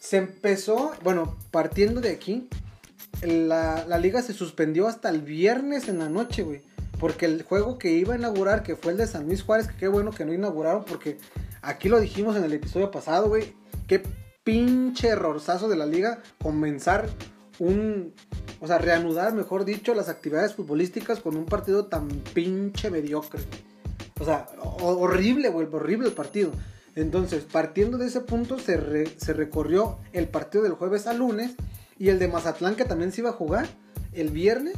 se 0.00 0.16
empezó, 0.16 0.92
bueno, 1.04 1.36
partiendo 1.50 2.00
de 2.00 2.10
aquí, 2.10 2.48
la, 3.22 3.86
la 3.86 3.98
liga 3.98 4.20
se 4.20 4.32
suspendió 4.32 4.88
hasta 4.88 5.08
el 5.10 5.22
viernes 5.22 5.88
en 5.88 6.00
la 6.00 6.08
noche, 6.08 6.42
güey. 6.42 6.62
Porque 6.98 7.26
el 7.26 7.42
juego 7.42 7.78
que 7.78 7.92
iba 7.92 8.14
a 8.14 8.18
inaugurar, 8.18 8.62
que 8.62 8.76
fue 8.76 8.92
el 8.92 8.98
de 8.98 9.06
San 9.06 9.26
Luis 9.26 9.42
Juárez, 9.42 9.68
que 9.68 9.76
qué 9.76 9.88
bueno 9.88 10.10
que 10.10 10.24
no 10.24 10.32
inauguraron, 10.32 10.84
porque 10.84 11.18
aquí 11.62 11.88
lo 11.88 12.00
dijimos 12.00 12.36
en 12.36 12.44
el 12.44 12.52
episodio 12.52 12.90
pasado, 12.90 13.28
güey. 13.28 13.54
Qué 13.86 14.02
pinche 14.44 15.08
errorzazo 15.08 15.68
de 15.68 15.76
la 15.76 15.86
liga 15.86 16.20
comenzar 16.42 17.08
un. 17.58 18.14
O 18.60 18.66
sea, 18.66 18.78
reanudar, 18.78 19.32
mejor 19.34 19.64
dicho, 19.64 19.94
las 19.94 20.08
actividades 20.08 20.54
futbolísticas 20.54 21.20
con 21.20 21.36
un 21.36 21.44
partido 21.46 21.86
tan 21.86 22.08
pinche 22.08 22.90
mediocre. 22.90 23.40
O 24.20 24.24
sea, 24.24 24.46
ho- 24.60 24.98
horrible, 24.98 25.48
güey, 25.50 25.68
horrible 25.70 26.08
el 26.08 26.14
partido. 26.14 26.50
Entonces, 26.96 27.44
partiendo 27.44 27.98
de 27.98 28.06
ese 28.06 28.20
punto, 28.20 28.58
se, 28.58 28.76
re- 28.76 29.12
se 29.16 29.32
recorrió 29.32 29.98
el 30.12 30.26
partido 30.26 30.64
del 30.64 30.72
jueves 30.72 31.06
al 31.06 31.18
lunes 31.18 31.52
y 31.96 32.08
el 32.08 32.18
de 32.18 32.26
Mazatlán, 32.26 32.74
que 32.74 32.84
también 32.84 33.12
se 33.12 33.20
iba 33.20 33.30
a 33.30 33.34
jugar 33.34 33.68
el 34.12 34.30
viernes, 34.30 34.74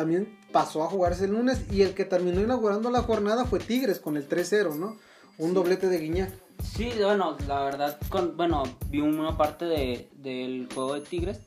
también 0.00 0.38
pasó 0.52 0.82
a 0.82 0.88
jugarse 0.88 1.26
el 1.26 1.32
lunes. 1.32 1.64
Y 1.70 1.82
el 1.82 1.94
que 1.94 2.04
terminó 2.04 2.40
inaugurando 2.40 2.90
la 2.90 3.02
jornada 3.02 3.44
fue 3.44 3.58
Tigres 3.58 4.00
con 4.00 4.16
el 4.16 4.28
3-0, 4.28 4.76
¿no? 4.76 4.96
Un 5.38 5.54
doblete 5.54 5.88
de 5.88 5.98
Guiñac. 5.98 6.32
Sí, 6.62 6.90
bueno, 7.02 7.36
la 7.46 7.62
verdad, 7.64 7.98
con, 8.08 8.36
bueno, 8.36 8.62
vi 8.90 9.00
una 9.00 9.36
parte 9.36 9.64
de, 9.64 10.10
del 10.16 10.68
juego 10.74 10.94
de 10.94 11.00
Tigres 11.00 11.38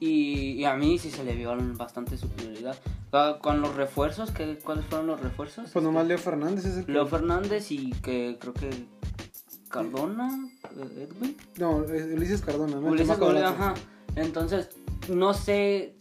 y, 0.00 0.52
y 0.52 0.64
a 0.64 0.74
mí 0.74 0.98
sí 0.98 1.10
se 1.10 1.22
le 1.24 1.34
vio 1.34 1.56
bastante 1.76 2.16
superioridad. 2.16 2.76
Ah, 3.12 3.38
Con 3.40 3.60
los 3.60 3.74
refuerzos, 3.76 4.30
¿qué, 4.32 4.58
¿cuáles 4.64 4.84
fueron 4.86 5.06
los 5.08 5.20
refuerzos? 5.20 5.70
Pues 5.72 5.84
nomás 5.84 6.06
Leo 6.06 6.18
Fernández 6.18 6.64
es 6.64 6.76
el 6.78 6.86
que- 6.86 6.92
Leo 6.92 7.06
Fernández 7.06 7.70
y 7.70 7.90
que 8.02 8.36
creo 8.40 8.54
que 8.54 8.70
Cardona, 9.68 10.48
eh, 10.76 11.08
Edwin. 11.08 11.36
No, 11.58 11.84
es 11.84 12.04
Ulises 12.12 12.40
Cardona, 12.40 12.76
¿no? 12.80 12.88
Ulises 12.88 13.10
Atlas. 13.10 13.42
ajá. 13.52 13.74
Entonces, 14.16 14.68
no 15.08 15.32
sé, 15.34 15.94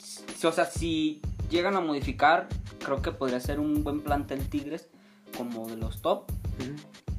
o 0.43 0.51
sea, 0.51 0.65
si 0.65 1.21
llegan 1.49 1.75
a 1.75 1.81
modificar, 1.81 2.47
creo 2.83 3.01
que 3.01 3.11
podría 3.11 3.39
ser 3.39 3.59
un 3.59 3.83
buen 3.83 4.01
plantel 4.01 4.47
Tigres 4.49 4.87
como 5.37 5.67
de 5.67 5.77
los 5.77 6.01
top. 6.01 6.23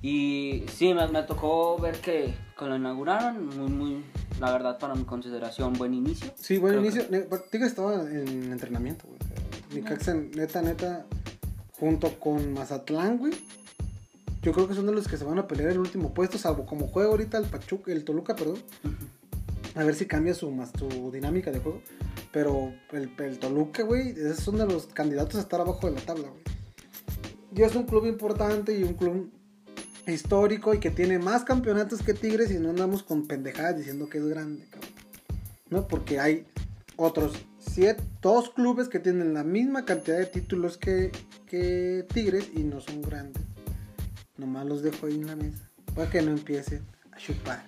Y 0.03 0.65
sí, 0.73 0.95
me, 0.95 1.07
me 1.09 1.23
tocó 1.23 1.79
ver 1.79 1.97
que, 2.01 2.35
que 2.59 2.65
lo 2.65 2.77
inauguraron, 2.77 3.47
muy, 3.47 3.71
muy, 3.71 4.05
la 4.41 4.51
verdad, 4.51 4.79
para 4.79 4.95
mi 4.95 5.05
consideración, 5.05 5.75
buen 5.75 5.93
inicio. 5.93 6.33
Sí, 6.37 6.59
buen 6.59 6.75
Creo 6.75 6.85
inicio. 6.85 7.05
Tigres 7.51 7.71
estaba 7.71 7.95
en 7.95 8.53
entrenamiento, 8.53 9.07
güey. 9.07 9.83
Neta, 10.35 10.63
neta, 10.63 11.07
junto 11.79 12.19
con 12.19 12.55
Mazatlán, 12.55 13.19
güey. 13.19 13.33
Yo 14.43 14.53
creo 14.53 14.67
que 14.67 14.75
son 14.75 14.87
de 14.87 14.93
los 14.93 15.07
que 15.07 15.19
se 15.19 15.25
van 15.25 15.39
a 15.39 15.47
pelear 15.47 15.71
el 15.71 15.79
último 15.79 16.15
puesto, 16.15 16.39
salvo 16.39 16.65
como 16.65 16.89
juega 16.89 17.11
ahorita 17.11 17.37
el 17.37 17.45
Pachuca, 17.45 17.93
el 17.93 18.05
Toluca, 18.05 18.35
perdón. 18.35 18.59
A 19.75 19.85
ver 19.85 19.95
si 19.95 20.07
cambia 20.07 20.35
su, 20.35 20.51
más, 20.51 20.73
su 20.79 21.11
dinámica 21.13 21.51
de 21.53 21.61
juego. 21.61 21.83
Pero 22.33 22.73
el, 22.93 23.13
el 23.19 23.39
Toluca, 23.39 23.83
güey, 23.83 24.11
esos 24.11 24.41
son 24.41 24.59
de 24.59 24.67
los 24.67 24.87
candidatos 24.87 25.37
a 25.37 25.41
estar 25.41 25.61
abajo 25.61 25.89
de 25.89 25.95
la 25.95 26.01
tabla, 26.01 26.29
güey. 26.29 26.43
Y 27.55 27.63
es 27.63 27.75
un 27.75 27.85
club 27.85 28.07
importante 28.07 28.79
y 28.79 28.85
un 28.85 28.95
club 28.95 29.33
histórico 30.07 30.73
y 30.75 30.79
que 30.79 30.91
tiene 30.91 31.19
más 31.19 31.45
campeonatos 31.45 32.03
que 32.03 32.15
Tigres 32.15 32.51
y 32.51 32.59
no 32.59 32.71
andamos 32.71 33.03
con 33.03 33.27
pendejadas 33.27 33.77
diciendo 33.77 34.09
que 34.09 34.19
es 34.19 34.27
grande, 34.27 34.67
cabrón. 34.71 34.91
¿No? 35.69 35.89
Porque 35.89 36.21
hay 36.21 36.47
otros 36.97 37.33
siete, 37.59 38.03
dos 38.21 38.51
clubes 38.51 38.89
que 38.89 38.99
tienen 38.99 39.35
la 39.35 39.45
misma 39.45 39.85
cantidad 39.85 40.19
de 40.19 40.27
títulos 40.27 40.79
que, 40.79 41.13
que 41.47 42.07
Tigres 42.13 42.51
y 42.55 42.63
no 42.63 42.81
son 42.81 43.03
grandes. 43.03 43.43
Nomás 44.37 44.67
los 44.67 44.83
dejo 44.83 45.07
ahí 45.07 45.15
en 45.15 45.27
la 45.27 45.37
mesa. 45.37 45.71
Para 45.95 46.11
que 46.11 46.23
no 46.23 46.31
empiecen 46.31 46.87
a 47.13 47.19
chupar. 47.19 47.65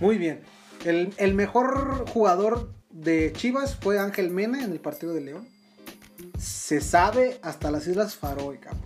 Muy 0.00 0.18
bien. 0.18 0.40
El, 0.84 1.12
el 1.18 1.34
mejor 1.34 2.08
jugador 2.10 2.72
de 2.92 3.32
Chivas 3.34 3.76
fue 3.76 3.98
Ángel 3.98 4.30
Mena 4.30 4.62
en 4.64 4.72
el 4.72 4.80
partido 4.80 5.14
de 5.14 5.20
León. 5.22 5.48
Se 6.38 6.80
sabe 6.80 7.38
hasta 7.42 7.70
las 7.70 7.86
Islas 7.86 8.14
Faroe, 8.16 8.58
cabrón. 8.58 8.82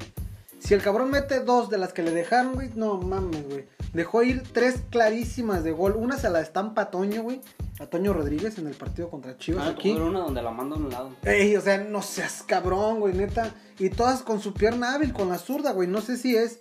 Si 0.58 0.75
el 0.75 0.82
cabrón 0.82 1.10
mete 1.10 1.40
dos 1.40 1.70
de 1.70 1.78
las 1.78 1.92
que 1.92 2.02
le 2.02 2.10
dejaron, 2.10 2.54
güey, 2.54 2.70
no 2.75 2.96
mames, 3.00 3.46
güey. 3.48 3.66
Dejó 3.92 4.22
ir 4.25 4.42
tres 4.52 4.80
clarísimas 4.90 5.62
de 5.62 5.70
gol. 5.70 5.94
Una 5.96 6.18
se 6.18 6.28
la 6.28 6.40
estampa 6.40 6.82
a 6.82 6.90
Toño, 6.90 7.22
güey. 7.22 7.40
A 7.78 7.86
Toño 7.86 8.12
Rodríguez 8.12 8.58
en 8.58 8.66
el 8.66 8.75
partido 8.75 9.08
contra 9.08 9.36
Chivas 9.38 9.66
Ah, 9.66 9.70
aquí. 9.70 9.92
una 9.92 10.20
donde 10.20 10.42
la 10.42 10.50
manda 10.50 10.75
a 10.75 10.78
un 10.78 10.90
lado. 10.90 11.10
Ey, 11.22 11.54
o 11.56 11.60
sea, 11.60 11.78
no 11.78 12.02
seas 12.02 12.42
cabrón, 12.42 12.98
güey, 13.00 13.14
neta. 13.14 13.54
Y 13.78 13.90
todas 13.90 14.22
con 14.22 14.40
su 14.40 14.54
pierna 14.54 14.94
hábil, 14.94 15.12
con 15.12 15.28
la 15.28 15.38
zurda, 15.38 15.72
güey. 15.72 15.88
No 15.88 16.00
sé 16.00 16.16
si 16.16 16.34
es. 16.34 16.58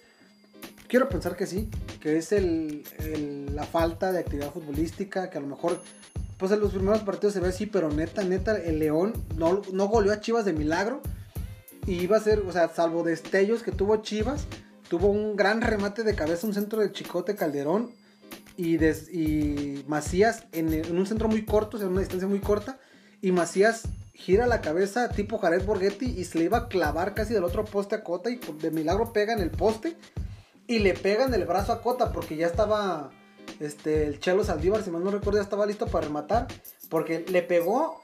Quiero 0.87 1.09
pensar 1.09 1.35
que 1.35 1.47
sí. 1.47 1.69
Que 1.99 2.17
es 2.17 2.31
el, 2.31 2.83
el- 2.99 3.55
la 3.55 3.63
falta 3.63 4.11
de 4.11 4.19
actividad 4.19 4.51
futbolística. 4.53 5.29
Que 5.31 5.37
a 5.39 5.41
lo 5.41 5.47
mejor. 5.47 5.81
Pues 6.37 6.51
en 6.51 6.59
los 6.59 6.71
primeros 6.73 7.01
partidos 7.01 7.33
se 7.33 7.39
ve 7.39 7.47
así, 7.49 7.65
pero 7.65 7.89
neta, 7.89 8.23
neta, 8.23 8.57
el 8.57 8.79
León 8.79 9.13
no, 9.37 9.61
no 9.71 9.87
goleó 9.87 10.11
a 10.11 10.19
Chivas 10.19 10.45
de 10.45 10.53
milagro. 10.53 11.01
Y 11.87 12.01
iba 12.01 12.17
a 12.17 12.19
ser, 12.21 12.39
o 12.39 12.51
sea, 12.51 12.67
salvo 12.69 13.03
destellos 13.03 13.61
que 13.63 13.71
tuvo 13.71 13.97
Chivas, 13.97 14.45
tuvo 14.89 15.07
un 15.07 15.35
gran 15.35 15.61
remate 15.61 16.03
de 16.03 16.15
cabeza, 16.15 16.47
un 16.47 16.53
centro 16.53 16.81
de 16.81 16.91
Chicote 16.91 17.35
Calderón 17.35 17.91
y, 18.57 18.77
des- 18.77 19.07
y 19.13 19.85
Macías 19.87 20.45
en, 20.51 20.73
en 20.73 20.97
un 20.97 21.05
centro 21.05 21.27
muy 21.27 21.45
corto, 21.45 21.77
o 21.77 21.79
sea, 21.79 21.85
en 21.87 21.91
una 21.93 22.01
distancia 22.01 22.27
muy 22.27 22.39
corta. 22.39 22.79
Y 23.21 23.31
Macías 23.31 23.83
gira 24.13 24.47
la 24.47 24.61
cabeza 24.61 25.09
tipo 25.09 25.37
Jared 25.37 25.63
Borghetti 25.63 26.05
y 26.05 26.23
se 26.25 26.39
le 26.39 26.45
iba 26.45 26.57
a 26.57 26.67
clavar 26.67 27.13
casi 27.13 27.33
del 27.33 27.43
otro 27.43 27.65
poste 27.65 27.95
a 27.95 28.03
Cota 28.03 28.29
y 28.29 28.39
de 28.61 28.71
milagro 28.71 29.13
pega 29.13 29.33
en 29.33 29.39
el 29.39 29.51
poste 29.51 29.95
y 30.67 30.79
le 30.79 30.93
pega 30.93 31.25
en 31.25 31.33
el 31.33 31.45
brazo 31.45 31.71
a 31.71 31.81
Cota 31.81 32.11
porque 32.11 32.35
ya 32.35 32.47
estaba 32.47 33.11
este, 33.59 34.07
el 34.07 34.19
Chelo 34.19 34.43
Saldívar, 34.43 34.83
si 34.83 34.91
mal 34.91 35.03
no 35.03 35.11
recuerdo, 35.11 35.39
ya 35.39 35.43
estaba 35.43 35.65
listo 35.65 35.87
para 35.87 36.07
rematar 36.07 36.47
porque 36.89 37.25
le 37.27 37.41
pegó, 37.41 38.01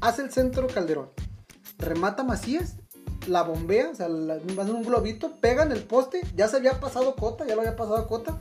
hace 0.00 0.22
el 0.22 0.32
centro 0.32 0.66
Calderón, 0.66 1.10
remata 1.78 2.22
Macías, 2.22 2.76
la 3.26 3.42
bombea, 3.42 3.90
o 3.90 3.94
sea, 3.94 4.08
un 4.08 4.82
globito, 4.82 5.36
pega 5.40 5.62
en 5.62 5.72
el 5.72 5.82
poste, 5.82 6.20
ya 6.34 6.48
se 6.48 6.56
había 6.56 6.80
pasado 6.80 7.16
Cota, 7.16 7.46
ya 7.46 7.54
lo 7.54 7.62
había 7.62 7.76
pasado 7.76 8.06
Cota, 8.06 8.38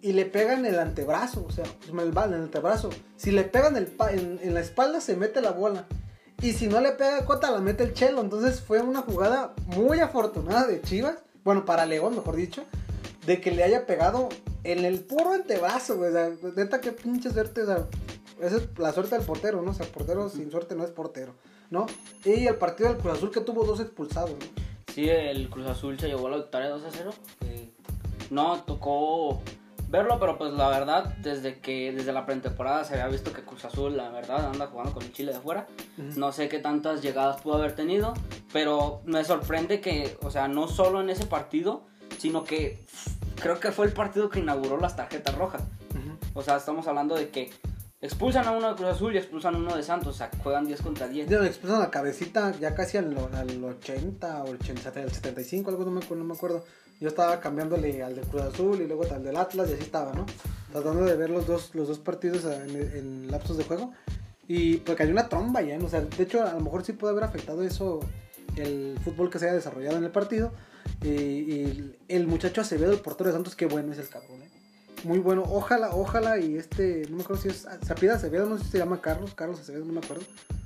y 0.00 0.12
le 0.12 0.26
pega 0.26 0.54
en 0.54 0.64
el 0.64 0.78
antebrazo, 0.78 1.44
o 1.46 1.50
sea, 1.50 1.64
el, 1.64 1.98
en 1.98 2.34
el 2.34 2.42
antebrazo. 2.42 2.90
Si 3.16 3.30
le 3.30 3.44
pega 3.44 3.68
en, 3.68 4.40
en, 4.42 4.54
la 4.54 4.60
espalda, 4.60 5.00
se 5.00 5.16
mete 5.16 5.40
la 5.40 5.50
bola. 5.50 5.86
Y 6.40 6.52
si 6.52 6.68
no 6.68 6.80
le 6.80 6.92
pega 6.92 7.24
Cota, 7.24 7.50
la 7.50 7.58
mete 7.58 7.82
el 7.82 7.94
Chelo. 7.94 8.20
Entonces 8.20 8.60
fue 8.60 8.80
una 8.80 9.02
jugada 9.02 9.54
muy 9.66 9.98
afortunada 9.98 10.66
de 10.66 10.80
Chivas, 10.80 11.16
bueno, 11.42 11.64
para 11.64 11.84
León, 11.84 12.14
mejor 12.14 12.36
dicho, 12.36 12.64
de 13.26 13.40
que 13.40 13.50
le 13.50 13.64
haya 13.64 13.86
pegado 13.86 14.28
en 14.72 14.84
el 14.84 15.00
puro 15.00 15.32
antebrazo, 15.32 15.96
güey. 15.96 16.10
O 16.10 16.12
sea, 16.12 16.30
neta, 16.56 16.80
qué 16.80 16.92
pinche 16.92 17.30
suerte, 17.30 17.62
o 17.62 17.66
sea, 17.66 17.86
esa 18.40 18.56
es 18.56 18.78
la 18.78 18.92
suerte 18.92 19.16
del 19.16 19.24
portero, 19.24 19.62
¿no? 19.62 19.70
O 19.70 19.74
sea, 19.74 19.86
portero 19.86 20.28
sin 20.28 20.50
suerte 20.50 20.74
no 20.74 20.84
es 20.84 20.90
portero, 20.90 21.34
¿no? 21.70 21.86
Y 22.24 22.46
el 22.46 22.56
partido 22.56 22.90
del 22.90 22.98
Cruz 22.98 23.14
Azul 23.14 23.30
que 23.30 23.40
tuvo 23.40 23.64
dos 23.64 23.80
expulsados, 23.80 24.30
¿no? 24.30 24.46
Sí, 24.92 25.08
el 25.08 25.48
Cruz 25.48 25.66
Azul 25.66 25.98
se 25.98 26.08
llevó 26.08 26.26
a 26.26 26.30
la 26.30 26.36
victoria 26.38 26.68
2 26.68 26.84
a 26.84 26.90
0. 26.90 27.10
Eh, 27.42 27.70
no 28.30 28.62
tocó 28.64 29.40
verlo, 29.88 30.18
pero 30.20 30.36
pues 30.36 30.52
la 30.52 30.68
verdad, 30.68 31.16
desde 31.22 31.60
que 31.60 31.92
desde 31.92 32.12
la 32.12 32.26
pretemporada 32.26 32.84
se 32.84 32.94
había 32.94 33.08
visto 33.08 33.32
que 33.32 33.42
Cruz 33.42 33.64
Azul, 33.64 33.96
la 33.96 34.10
verdad, 34.10 34.46
anda 34.46 34.66
jugando 34.66 34.92
con 34.92 35.02
el 35.02 35.12
Chile 35.12 35.32
de 35.32 35.38
afuera. 35.38 35.66
No 35.96 36.32
sé 36.32 36.48
qué 36.48 36.58
tantas 36.58 37.02
llegadas 37.02 37.40
pudo 37.40 37.54
haber 37.54 37.74
tenido, 37.74 38.12
pero 38.52 39.00
me 39.04 39.24
sorprende 39.24 39.80
que, 39.80 40.16
o 40.22 40.30
sea, 40.30 40.48
no 40.48 40.68
solo 40.68 41.00
en 41.00 41.10
ese 41.10 41.26
partido, 41.26 41.86
sino 42.18 42.44
que 42.44 42.84
creo 43.40 43.60
que 43.60 43.72
fue 43.72 43.86
el 43.86 43.92
partido 43.92 44.28
que 44.28 44.40
inauguró 44.40 44.78
las 44.78 44.96
tarjetas 44.96 45.36
rojas. 45.36 45.62
O 46.34 46.42
sea, 46.42 46.56
estamos 46.56 46.86
hablando 46.86 47.16
de 47.16 47.30
que 47.30 47.50
expulsan 48.00 48.46
a 48.46 48.52
uno 48.52 48.70
de 48.70 48.76
Cruz 48.76 48.88
Azul 48.90 49.14
y 49.14 49.18
expulsan 49.18 49.56
a 49.56 49.58
uno 49.58 49.76
de 49.76 49.82
Santos, 49.82 50.14
o 50.14 50.18
sea, 50.18 50.30
juegan 50.42 50.66
10 50.66 50.82
contra 50.82 51.08
10. 51.08 51.28
Ya 51.28 51.44
expulsan 51.44 51.80
la 51.80 51.90
cabecita 51.90 52.52
ya 52.58 52.74
casi 52.74 52.96
al, 52.96 53.16
al 53.32 53.64
80 53.64 54.44
o 54.44 54.48
el 54.48 54.54
80, 54.56 54.88
al 55.00 55.10
75, 55.10 55.70
algo 55.70 55.84
no 55.84 55.90
me, 55.90 56.00
acuerdo, 56.00 56.22
no 56.22 56.28
me 56.28 56.34
acuerdo. 56.34 56.64
Yo 57.00 57.08
estaba 57.08 57.40
cambiándole 57.40 58.02
al 58.02 58.14
del 58.16 58.26
Cruz 58.26 58.42
Azul 58.42 58.80
y 58.80 58.86
luego 58.86 59.04
al 59.12 59.22
del 59.22 59.36
Atlas 59.36 59.70
y 59.70 59.74
así 59.74 59.82
estaba, 59.82 60.12
¿no? 60.12 60.26
Tratando 60.72 61.04
de 61.04 61.16
ver 61.16 61.30
los 61.30 61.46
dos, 61.46 61.74
los 61.74 61.88
dos 61.88 61.98
partidos 61.98 62.44
en, 62.44 62.76
en 62.76 63.30
lapsos 63.30 63.56
de 63.56 63.64
juego. 63.64 63.92
Y 64.48 64.78
pues 64.78 64.96
cayó 64.96 65.12
una 65.12 65.28
tromba 65.28 65.60
ya, 65.60 65.76
¿no? 65.78 65.84
o 65.84 65.88
sea, 65.88 66.00
de 66.00 66.22
hecho 66.22 66.42
a 66.42 66.54
lo 66.54 66.60
mejor 66.60 66.84
sí 66.84 66.94
puede 66.94 67.12
haber 67.12 67.24
afectado 67.24 67.62
eso 67.62 68.00
el 68.56 68.98
fútbol 69.04 69.30
que 69.30 69.38
se 69.38 69.46
haya 69.46 69.54
desarrollado 69.54 69.98
en 69.98 70.04
el 70.04 70.10
partido. 70.10 70.52
El 71.02 72.26
muchacho 72.26 72.60
Acevedo, 72.60 72.92
el 72.92 73.00
portero 73.00 73.30
de 73.30 73.34
Santos, 73.34 73.54
qué 73.54 73.66
bueno 73.66 73.92
es 73.92 73.98
el 73.98 74.08
cabrón, 74.08 74.42
¿eh? 74.42 74.48
Muy 75.04 75.20
bueno, 75.20 75.44
ojalá, 75.46 75.90
ojalá 75.94 76.38
y 76.38 76.56
este, 76.56 77.06
no 77.08 77.18
me 77.18 77.22
acuerdo 77.22 77.42
si 77.42 77.48
es 77.48 77.68
Sapida 77.86 78.14
Acevedo, 78.14 78.48
no 78.48 78.58
sé 78.58 78.64
si 78.64 78.70
se 78.72 78.78
llama 78.78 79.00
Carlos, 79.00 79.32
Carlos 79.34 79.60
Acevedo, 79.60 79.84
no 79.84 79.92
me 79.92 80.00
acuerdo. 80.00 80.24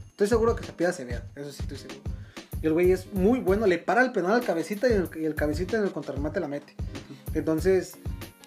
Estoy 0.09 0.26
seguro 0.26 0.57
que 0.57 0.64
Sapida 0.64 0.88
Acevedo, 0.88 1.21
eso 1.37 1.52
sí 1.52 1.59
estoy 1.61 1.76
seguro. 1.76 2.00
Y 2.62 2.67
el 2.67 2.73
güey 2.73 2.93
es 2.93 3.12
muy 3.12 3.41
bueno, 3.41 3.67
le 3.67 3.79
para 3.79 4.02
el 4.02 4.12
penal 4.12 4.33
al 4.33 4.45
cabecita 4.45 4.88
y 4.88 4.93
el, 4.93 5.11
y 5.17 5.33
cabecita 5.35 5.76
en 5.76 5.85
el 5.85 5.91
contrarremate 5.91 6.41
la 6.41 6.49
mete. 6.49 6.75
Entonces, 7.35 7.95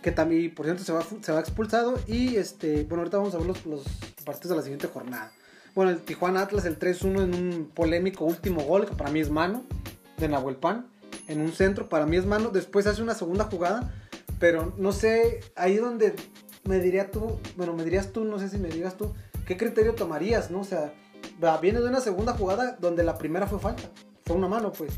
que 0.01 0.11
también, 0.11 0.55
por 0.55 0.65
cierto, 0.65 0.83
se 0.83 0.93
va, 0.93 1.03
se 1.21 1.31
va 1.31 1.39
expulsado. 1.39 1.99
Y 2.07 2.37
este, 2.37 2.83
bueno, 2.83 3.01
ahorita 3.01 3.17
vamos 3.17 3.35
a 3.35 3.37
ver 3.37 3.47
los, 3.47 3.65
los 3.65 3.83
partidos 4.23 4.51
de 4.51 4.55
la 4.55 4.61
siguiente 4.61 4.87
jornada. 4.87 5.31
Bueno, 5.75 5.91
el 5.91 5.99
Tijuana 5.99 6.41
Atlas, 6.41 6.65
el 6.65 6.79
3-1 6.79 7.23
en 7.23 7.35
un 7.35 7.71
polémico 7.73 8.23
último 8.23 8.63
gol, 8.63 8.85
que 8.85 8.95
para 8.95 9.11
mí 9.11 9.19
es 9.19 9.29
mano, 9.29 9.63
de 10.17 10.29
Nahuel 10.29 10.55
Pan, 10.55 10.87
en 11.27 11.41
un 11.41 11.51
centro, 11.51 11.89
para 11.89 12.05
mí 12.05 12.17
es 12.17 12.25
mano. 12.25 12.49
Después 12.49 12.87
hace 12.87 13.01
una 13.01 13.13
segunda 13.15 13.45
jugada, 13.45 13.93
pero 14.39 14.73
no 14.77 14.91
sé, 14.91 15.41
ahí 15.55 15.77
donde 15.77 16.15
me 16.65 16.79
diría 16.79 17.11
tú, 17.11 17.39
bueno, 17.57 17.73
me 17.73 17.83
dirías 17.83 18.11
tú, 18.11 18.25
no 18.25 18.39
sé 18.39 18.49
si 18.49 18.57
me 18.57 18.69
digas 18.69 18.95
tú, 18.95 19.13
¿qué 19.45 19.57
criterio 19.57 19.93
tomarías, 19.93 20.51
no? 20.51 20.61
O 20.61 20.63
sea, 20.63 20.93
viene 21.61 21.79
de 21.79 21.87
una 21.87 22.01
segunda 22.01 22.33
jugada 22.33 22.77
donde 22.79 23.03
la 23.03 23.17
primera 23.17 23.47
fue 23.47 23.59
falta, 23.59 23.83
fue 24.25 24.35
una 24.35 24.47
mano, 24.47 24.71
pues. 24.71 24.93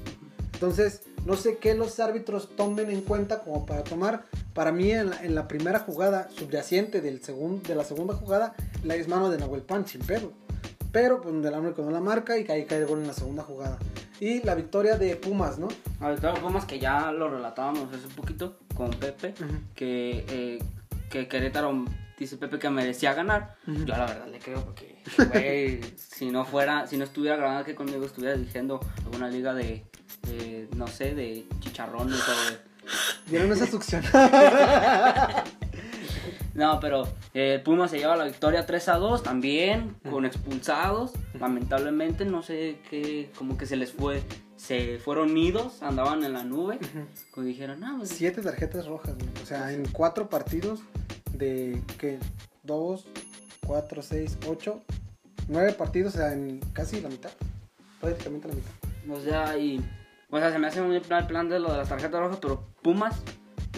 Entonces, 0.53 1.01
no 1.25 1.35
sé 1.35 1.57
qué 1.57 1.75
los 1.75 1.99
árbitros 1.99 2.55
tomen 2.55 2.89
en 2.89 3.01
cuenta 3.01 3.39
como 3.41 3.65
para 3.65 3.83
tomar. 3.83 4.25
Para 4.55 4.71
mí, 4.71 4.91
en 4.91 5.11
la, 5.11 5.23
en 5.23 5.35
la 5.35 5.47
primera 5.47 5.79
jugada 5.79 6.29
subyacente 6.35 6.99
del 6.99 7.21
segun- 7.21 7.61
de 7.61 7.75
la 7.75 7.83
segunda 7.83 8.15
jugada, 8.15 8.55
la 8.83 8.95
es 8.95 9.07
mano 9.07 9.29
de 9.29 9.37
Nahuel 9.37 9.61
Pan, 9.61 9.85
sin 9.85 10.01
pedo. 10.01 10.31
Pero, 10.91 11.21
pues, 11.21 11.43
del 11.43 11.53
árbitro 11.53 11.83
no 11.85 11.91
la 11.91 11.99
marca 11.99 12.39
y 12.39 12.49
ahí 12.49 12.65
cae 12.65 12.79
el 12.79 12.87
gol 12.87 13.01
en 13.01 13.07
la 13.07 13.13
segunda 13.13 13.43
jugada. 13.43 13.77
Y 14.19 14.41
la 14.43 14.55
victoria 14.55 14.97
de 14.97 15.15
Pumas, 15.15 15.59
¿no? 15.59 15.67
Ahorita 15.99 16.33
Pumas 16.35 16.65
que 16.65 16.79
ya 16.79 17.11
lo 17.11 17.29
relatábamos 17.29 17.93
hace 17.93 18.07
un 18.07 18.13
poquito 18.13 18.59
con 18.75 18.89
Pepe, 18.91 19.33
que, 19.75 20.25
eh, 20.29 20.59
que 21.09 21.27
Querétaro 21.27 21.85
dice 22.17 22.37
Pepe 22.37 22.57
que 22.59 22.69
merecía 22.69 23.13
ganar. 23.13 23.55
Ujú. 23.67 23.85
Yo 23.85 23.95
la 23.95 24.05
verdad 24.05 24.27
le 24.27 24.39
creo 24.39 24.63
porque, 24.63 25.03
güey, 25.31 25.81
si 25.97 26.31
no 26.31 26.45
fuera, 26.45 26.87
si 26.87 26.97
no 26.97 27.03
estuviera 27.03 27.35
Granada 27.35 27.63
que 27.63 27.75
conmigo 27.75 28.05
estuviera 28.05 28.35
dirigiendo 28.35 28.79
alguna 29.05 29.29
liga 29.29 29.53
de, 29.53 29.85
de, 30.23 30.67
no 30.75 30.87
sé, 30.87 31.13
de 31.13 31.47
chicharrones 31.59 32.19
o 32.27 32.51
de... 32.51 32.57
Dieron 33.29 33.51
esa 33.51 33.67
succión. 33.67 34.01
No, 36.57 36.79
pero 36.79 37.07
eh, 37.35 37.61
Pumas 37.63 37.91
se 37.91 37.99
lleva 37.99 38.15
la 38.15 38.25
victoria 38.25 38.65
3 38.65 38.89
a 38.89 38.95
2 38.97 39.21
también, 39.21 39.95
con 40.09 40.25
expulsados. 40.25 41.11
Lamentablemente, 41.39 42.25
no 42.25 42.41
sé 42.41 42.79
qué, 42.89 43.31
como 43.37 43.59
que 43.59 43.67
se 43.67 43.75
les 43.75 43.93
fue, 43.93 44.23
se 44.55 44.97
fueron 44.97 45.35
nidos, 45.35 45.83
andaban 45.83 46.23
en 46.23 46.33
la 46.33 46.43
nube. 46.43 46.79
Como 47.31 47.45
dijeron, 47.45 47.79
no, 47.79 47.99
pues, 47.99 48.09
Siete 48.09 48.41
tarjetas 48.41 48.87
rojas, 48.87 49.13
güey. 49.15 49.29
O 49.43 49.45
sea, 49.45 49.71
en 49.71 49.87
cuatro 49.89 50.31
partidos 50.31 50.79
de 51.31 51.79
que 51.99 52.17
dos, 52.63 53.05
cuatro, 53.63 54.01
seis, 54.01 54.35
ocho, 54.47 54.81
nueve 55.47 55.73
partidos, 55.73 56.15
o 56.15 56.17
sea, 56.17 56.33
en 56.33 56.59
casi 56.73 56.99
la 57.01 57.09
mitad. 57.09 57.29
Prácticamente 58.01 58.47
la 58.47 58.55
mitad. 58.55 58.71
O 59.11 59.21
sea, 59.21 59.57
y 59.59 59.79
O 60.31 60.39
sea, 60.39 60.51
se 60.51 60.57
me 60.57 60.65
hace 60.65 60.81
muy 60.81 60.99
plan 61.01 61.21
el 61.21 61.27
plan 61.27 61.49
de 61.49 61.59
lo 61.59 61.71
de 61.71 61.77
las 61.77 61.89
tarjetas 61.89 62.19
rojas, 62.19 62.39
pero 62.41 62.67
Pumas, 62.81 63.21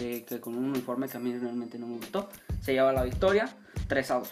eh, 0.00 0.24
que 0.26 0.40
con 0.40 0.56
un 0.56 0.64
uniforme 0.64 1.08
que 1.08 1.18
a 1.18 1.20
mí 1.20 1.36
realmente 1.36 1.78
no 1.78 1.86
me 1.86 1.96
gustó, 1.96 2.30
se 2.60 2.72
lleva 2.72 2.92
la 2.92 3.04
victoria 3.04 3.48
3 3.88 4.10
a 4.10 4.14
2. 4.14 4.28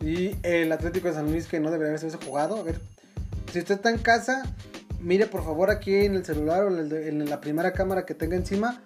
Y 0.00 0.36
el 0.42 0.70
Atlético 0.72 1.08
de 1.08 1.14
San 1.14 1.30
Luis 1.30 1.46
que 1.46 1.60
no 1.60 1.70
debería 1.70 1.96
haberse 1.96 2.16
jugado. 2.24 2.56
A 2.56 2.62
ver, 2.62 2.80
si 3.52 3.58
usted 3.58 3.76
está 3.76 3.90
en 3.90 3.98
casa, 3.98 4.42
mire 5.00 5.26
por 5.26 5.44
favor 5.44 5.70
aquí 5.70 5.94
en 5.94 6.14
el 6.14 6.24
celular 6.24 6.64
o 6.64 6.68
en, 6.68 6.78
el 6.78 6.92
en 6.92 7.30
la 7.30 7.40
primera 7.40 7.72
cámara 7.72 8.04
que 8.04 8.14
tenga 8.14 8.36
encima. 8.36 8.82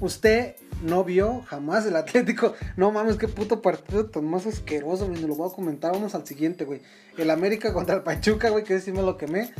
Usted 0.00 0.56
no 0.82 1.04
vio 1.04 1.42
jamás 1.42 1.86
el 1.86 1.96
Atlético. 1.96 2.54
No 2.76 2.90
mames, 2.90 3.16
qué 3.16 3.28
puto 3.28 3.62
partido 3.62 4.06
tan 4.06 4.24
más 4.24 4.46
asqueroso, 4.46 5.06
güey. 5.06 5.20
Ni 5.20 5.26
lo 5.26 5.34
voy 5.34 5.50
a 5.50 5.54
comentar. 5.54 5.92
Vamos 5.92 6.14
al 6.14 6.26
siguiente, 6.26 6.64
güey. 6.64 6.82
El 7.16 7.30
América 7.30 7.72
contra 7.74 7.96
el 7.96 8.02
Pachuca, 8.02 8.50
güey, 8.50 8.64
que 8.64 8.80
sí 8.80 8.92
lo 8.92 9.16
quemé. 9.16 9.52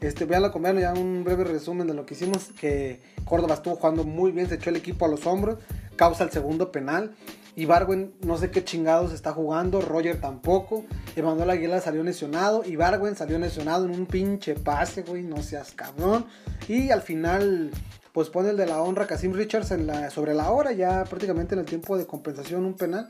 Este, 0.00 0.24
véanlo 0.24 0.50
comer 0.50 0.78
ya 0.80 0.92
un 0.94 1.22
breve 1.22 1.44
resumen 1.44 1.86
de 1.86 1.94
lo 1.94 2.06
que 2.06 2.14
hicimos. 2.14 2.50
Que 2.58 3.00
Córdoba 3.24 3.54
estuvo 3.54 3.76
jugando 3.76 4.04
muy 4.04 4.32
bien, 4.32 4.48
se 4.48 4.56
echó 4.56 4.70
el 4.70 4.76
equipo 4.76 5.04
a 5.04 5.08
los 5.08 5.26
hombros. 5.26 5.58
Causa 5.96 6.24
el 6.24 6.30
segundo 6.30 6.72
penal. 6.72 7.14
Ibargüen 7.54 8.14
no 8.22 8.38
sé 8.38 8.50
qué 8.50 8.64
chingados 8.64 9.12
está 9.12 9.32
jugando. 9.32 9.80
Roger 9.80 10.20
tampoco. 10.20 10.84
Emanuel 11.16 11.50
Aguilar 11.50 11.80
salió 11.80 12.02
lesionado. 12.02 12.64
Ibargüen 12.64 13.14
salió 13.14 13.38
lesionado 13.38 13.84
en 13.84 13.90
un 13.90 14.06
pinche 14.06 14.54
pase, 14.54 15.02
güey. 15.02 15.22
No 15.22 15.42
seas 15.42 15.72
cabrón. 15.72 16.26
Y 16.68 16.90
al 16.90 17.02
final, 17.02 17.70
pues 18.12 18.30
pone 18.30 18.50
el 18.50 18.56
de 18.56 18.66
la 18.66 18.82
honra 18.82 19.06
Casim 19.06 19.32
Richards 19.34 19.70
en 19.70 19.86
la, 19.86 20.10
sobre 20.10 20.32
la 20.34 20.50
hora, 20.50 20.72
ya 20.72 21.04
prácticamente 21.04 21.54
en 21.54 21.60
el 21.60 21.66
tiempo 21.66 21.98
de 21.98 22.06
compensación, 22.06 22.64
un 22.64 22.74
penal 22.74 23.08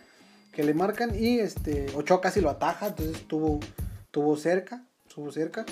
que 0.52 0.64
le 0.64 0.75
marcan. 0.75 1.14
Y 1.14 1.38
este 1.38 1.87
Ochoa 1.94 2.20
casi 2.20 2.40
lo 2.40 2.50
ataja. 2.50 2.88
Entonces 2.88 3.16
estuvo, 3.16 3.61
estuvo 4.06 4.37
cerca. 4.37 4.84
Estuvo 5.06 5.30
cerca. 5.30 5.64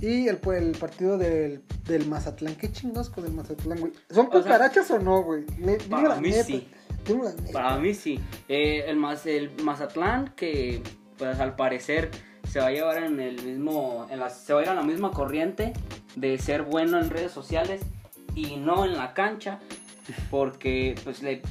Y 0.00 0.26
el, 0.28 0.38
pues, 0.38 0.60
el 0.60 0.72
partido 0.72 1.16
del, 1.16 1.62
del 1.86 2.06
Mazatlán. 2.08 2.56
¿Qué 2.56 2.72
chingos 2.72 3.08
con 3.08 3.24
el 3.24 3.32
Mazatlán, 3.32 3.78
güey? 3.78 3.92
¿Son 4.10 4.26
O 4.26 4.30
sea, 4.30 4.42
cucarachas 4.42 4.90
o, 4.90 4.98
no, 4.98 5.22
güey? 5.22 5.44
Dime 5.56 5.78
la 5.88 6.20
mí 6.20 6.30
neta, 6.30 6.44
sí. 6.44 6.68
Para 7.52 7.76
mí 7.78 7.94
sí. 7.94 8.20
Eh, 8.48 8.84
el, 8.86 8.96
Maz- 8.96 9.26
el 9.26 9.50
Mazatlán, 9.62 10.32
que 10.36 10.82
pues 11.18 11.38
al 11.40 11.56
parecer 11.56 12.10
se 12.48 12.60
va 12.60 12.66
a 12.66 12.70
llevar 12.70 13.02
en 13.02 13.20
el 13.20 13.42
mismo. 13.42 14.06
En 14.10 14.18
la, 14.20 14.30
se 14.30 14.52
va 14.54 14.60
a 14.60 14.62
ir 14.62 14.68
a 14.68 14.74
la 14.74 14.82
misma 14.82 15.10
corriente 15.10 15.72
de 16.16 16.38
ser 16.38 16.62
bueno 16.62 16.98
en 17.00 17.10
redes 17.10 17.32
sociales 17.32 17.82
y 18.34 18.56
no 18.56 18.84
en 18.84 18.96
la 18.96 19.14
cancha. 19.14 19.58
Porque, 20.30 20.94
pues, 21.04 21.22
le, 21.22 21.42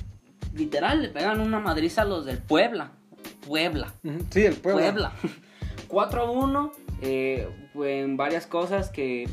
literal, 0.53 1.01
le 1.01 1.09
pegan 1.09 1.39
una 1.39 1.59
madriza 1.59 2.01
a 2.01 2.05
los 2.05 2.25
del 2.25 2.37
Puebla. 2.39 2.91
Puebla. 3.47 3.93
Sí, 4.29 4.45
el 4.45 4.55
Puebla. 4.55 4.81
Puebla. 4.83 5.13
4 5.87 6.21
a 6.21 6.31
1. 6.31 6.71
eh, 7.01 7.47
en 7.75 8.17
varias 8.17 8.45
cosas 8.47 8.89
que 8.89 9.27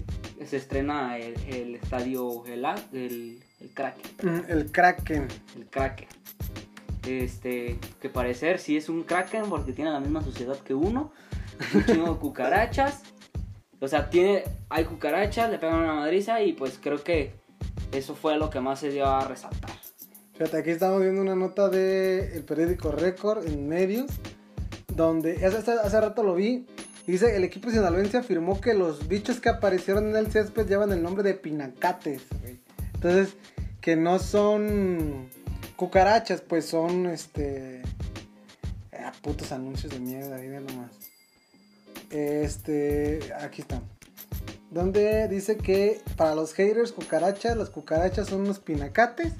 se 0.44 0.56
estrena 0.56 1.18
el, 1.18 1.34
el 1.48 1.74
estadio 1.74 2.44
el, 2.46 2.64
el, 2.92 3.42
el 3.60 3.70
Kraken 3.70 4.30
Ujú, 4.30 4.44
El 4.48 4.70
Kraken. 4.70 5.28
el 5.56 5.66
Kraken. 5.66 6.08
Este, 7.06 7.78
que 8.00 8.08
parecer 8.08 8.58
sí 8.58 8.76
es 8.76 8.88
un 8.88 9.02
Kraken 9.04 9.48
porque 9.48 9.72
tiene 9.72 9.90
la 9.90 10.00
misma 10.00 10.22
suciedad 10.22 10.58
que 10.58 10.74
uno. 10.74 11.12
Un 11.74 11.84
chingo 11.86 12.12
de 12.14 12.18
cucarachas. 12.20 13.02
O 13.80 13.88
sea, 13.88 14.10
tiene, 14.10 14.44
hay 14.68 14.84
cucarachas, 14.84 15.50
le 15.50 15.58
pegan 15.58 15.80
una 15.80 15.94
madriza 15.94 16.42
y 16.42 16.52
pues 16.52 16.78
creo 16.82 17.02
que 17.02 17.32
eso 17.92 18.14
fue 18.14 18.36
lo 18.36 18.50
que 18.50 18.60
más 18.60 18.80
se 18.80 18.90
dio 18.90 19.06
a 19.06 19.26
resaltar. 19.26 19.70
Fíjate, 20.34 20.58
aquí 20.58 20.70
estamos 20.70 21.00
viendo 21.00 21.20
una 21.20 21.34
nota 21.34 21.68
del 21.68 22.32
el 22.32 22.44
periódico 22.44 22.92
Récord 22.92 23.46
en 23.46 23.68
medios, 23.68 24.06
donde 24.94 25.44
hace, 25.44 26.00
rato 26.00 26.22
lo 26.22 26.34
vi, 26.34 26.66
dice, 27.06 27.36
el 27.36 27.44
equipo 27.44 27.70
sinaloense 27.70 28.18
afirmó 28.18 28.60
que 28.60 28.74
los 28.74 29.08
bichos 29.08 29.40
que 29.40 29.48
aparecieron 29.48 30.08
en 30.10 30.16
el 30.16 30.30
césped 30.30 30.68
llevan 30.68 30.92
el 30.92 31.02
nombre 31.02 31.22
de 31.24 31.34
pinacates, 31.34 32.22
güey. 32.40 32.58
Entonces, 32.98 33.36
que 33.80 33.94
no 33.94 34.18
son 34.18 35.28
cucarachas, 35.76 36.40
pues 36.40 36.66
son, 36.66 37.06
este... 37.06 37.82
ah, 38.92 39.12
putos 39.22 39.52
anuncios 39.52 39.92
de 39.92 40.00
mierda, 40.00 40.34
ahí 40.34 40.48
ve 40.48 40.60
nomás. 40.60 40.90
Este, 42.10 43.20
aquí 43.40 43.62
están. 43.62 43.82
Donde 44.72 45.28
dice 45.28 45.58
que 45.58 46.00
para 46.16 46.34
los 46.34 46.52
haters 46.54 46.90
cucarachas, 46.90 47.56
las 47.56 47.70
cucarachas 47.70 48.26
son 48.26 48.40
unos 48.40 48.58
pinacates. 48.58 49.32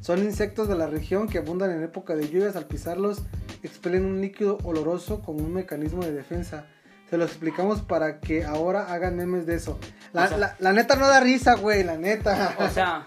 Son 0.00 0.18
insectos 0.18 0.68
de 0.68 0.74
la 0.74 0.88
región 0.88 1.28
que 1.28 1.38
abundan 1.38 1.70
en 1.70 1.84
época 1.84 2.16
de 2.16 2.28
lluvias. 2.28 2.56
Al 2.56 2.66
pisarlos 2.66 3.22
expelen 3.62 4.04
un 4.04 4.20
líquido 4.20 4.58
oloroso 4.64 5.22
como 5.22 5.38
un 5.38 5.52
mecanismo 5.52 6.02
de 6.04 6.12
defensa. 6.12 6.66
Se 7.14 7.18
lo 7.18 7.26
explicamos 7.26 7.80
para 7.80 8.18
que 8.18 8.44
ahora 8.44 8.92
hagan 8.92 9.14
memes 9.16 9.46
de 9.46 9.54
eso. 9.54 9.78
La, 10.12 10.24
O 10.24 10.28
sea- 10.30 10.36
la- 10.36 10.56
la 10.58 10.72
neta 10.72 10.96
no 10.96 11.06
da 11.06 11.20
risa, 11.20 11.54
güey, 11.54 11.84
la 11.84 11.96
neta. 11.96 12.56
O 12.58 12.68
sea, 12.68 13.06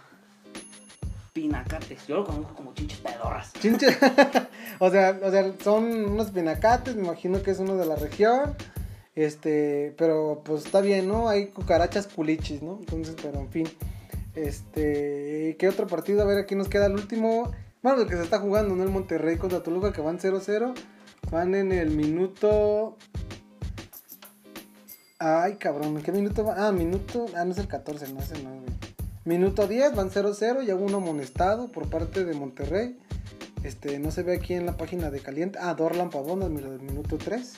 pinacates. 1.33 2.07
Yo 2.07 2.15
lo 2.15 2.25
conozco 2.25 2.55
como 2.55 2.73
chinches 2.73 2.99
pedorras. 3.01 3.51
Chinche. 3.59 3.87
o, 4.79 4.89
sea, 4.89 5.19
o 5.21 5.29
sea, 5.29 5.51
son 5.61 6.05
unos 6.05 6.31
pinacates, 6.31 6.95
me 6.95 7.03
imagino 7.03 7.43
que 7.43 7.51
es 7.51 7.59
uno 7.59 7.75
de 7.75 7.85
la 7.85 7.97
región. 7.97 8.55
Este, 9.13 9.93
pero 9.97 10.41
pues 10.45 10.63
está 10.63 10.79
bien, 10.79 11.09
¿no? 11.09 11.27
Hay 11.27 11.47
cucarachas 11.47 12.07
culichis, 12.07 12.61
¿no? 12.61 12.77
Entonces, 12.79 13.13
pero 13.21 13.41
en 13.41 13.49
fin. 13.49 13.67
Este, 14.35 15.57
¿qué 15.59 15.67
otro 15.67 15.85
partido? 15.87 16.21
A 16.21 16.25
ver, 16.25 16.37
aquí 16.37 16.55
nos 16.55 16.69
queda 16.69 16.85
el 16.85 16.93
último. 16.93 17.51
Bueno, 17.83 18.03
el 18.03 18.07
que 18.07 18.15
se 18.15 18.23
está 18.23 18.39
jugando, 18.39 18.73
¿no? 18.73 18.83
El 18.83 18.89
Monterrey 18.89 19.35
contra 19.35 19.61
Toluca, 19.61 19.91
que 19.91 19.99
van 19.99 20.17
0-0. 20.17 20.73
Van 21.29 21.55
en 21.55 21.73
el 21.73 21.89
minuto. 21.89 22.95
Ay, 25.19 25.55
cabrón, 25.55 25.97
¿en 25.97 26.03
qué 26.03 26.11
minuto 26.11 26.43
va? 26.43 26.67
Ah, 26.67 26.71
minuto. 26.71 27.25
Ah, 27.35 27.43
no 27.45 27.51
es 27.51 27.57
el 27.57 27.67
14, 27.67 28.13
no, 28.13 28.19
ese 28.19 28.41
no, 28.43 28.51
güey. 28.51 28.63
Minuto 29.25 29.67
10, 29.67 29.95
van 29.95 30.09
0-0. 30.09 30.61
Ya 30.63 30.75
hubo 30.75 30.85
uno 30.85 30.97
amonestado 30.97 31.71
por 31.71 31.89
parte 31.89 32.23
de 32.23 32.33
Monterrey. 32.33 32.97
Este, 33.63 33.97
no 33.99 34.11
se 34.11 34.23
ve 34.23 34.35
aquí 34.35 34.53
en 34.53 34.65
la 34.65 34.77
página 34.77 35.09
de 35.09 35.19
Caliente. 35.19 35.57
Ah, 35.61 35.73
Dorlan 35.73 36.09
Pavón, 36.11 36.43
al 36.43 36.51
minu- 36.51 36.79
minuto 36.79 37.17
3. 37.17 37.55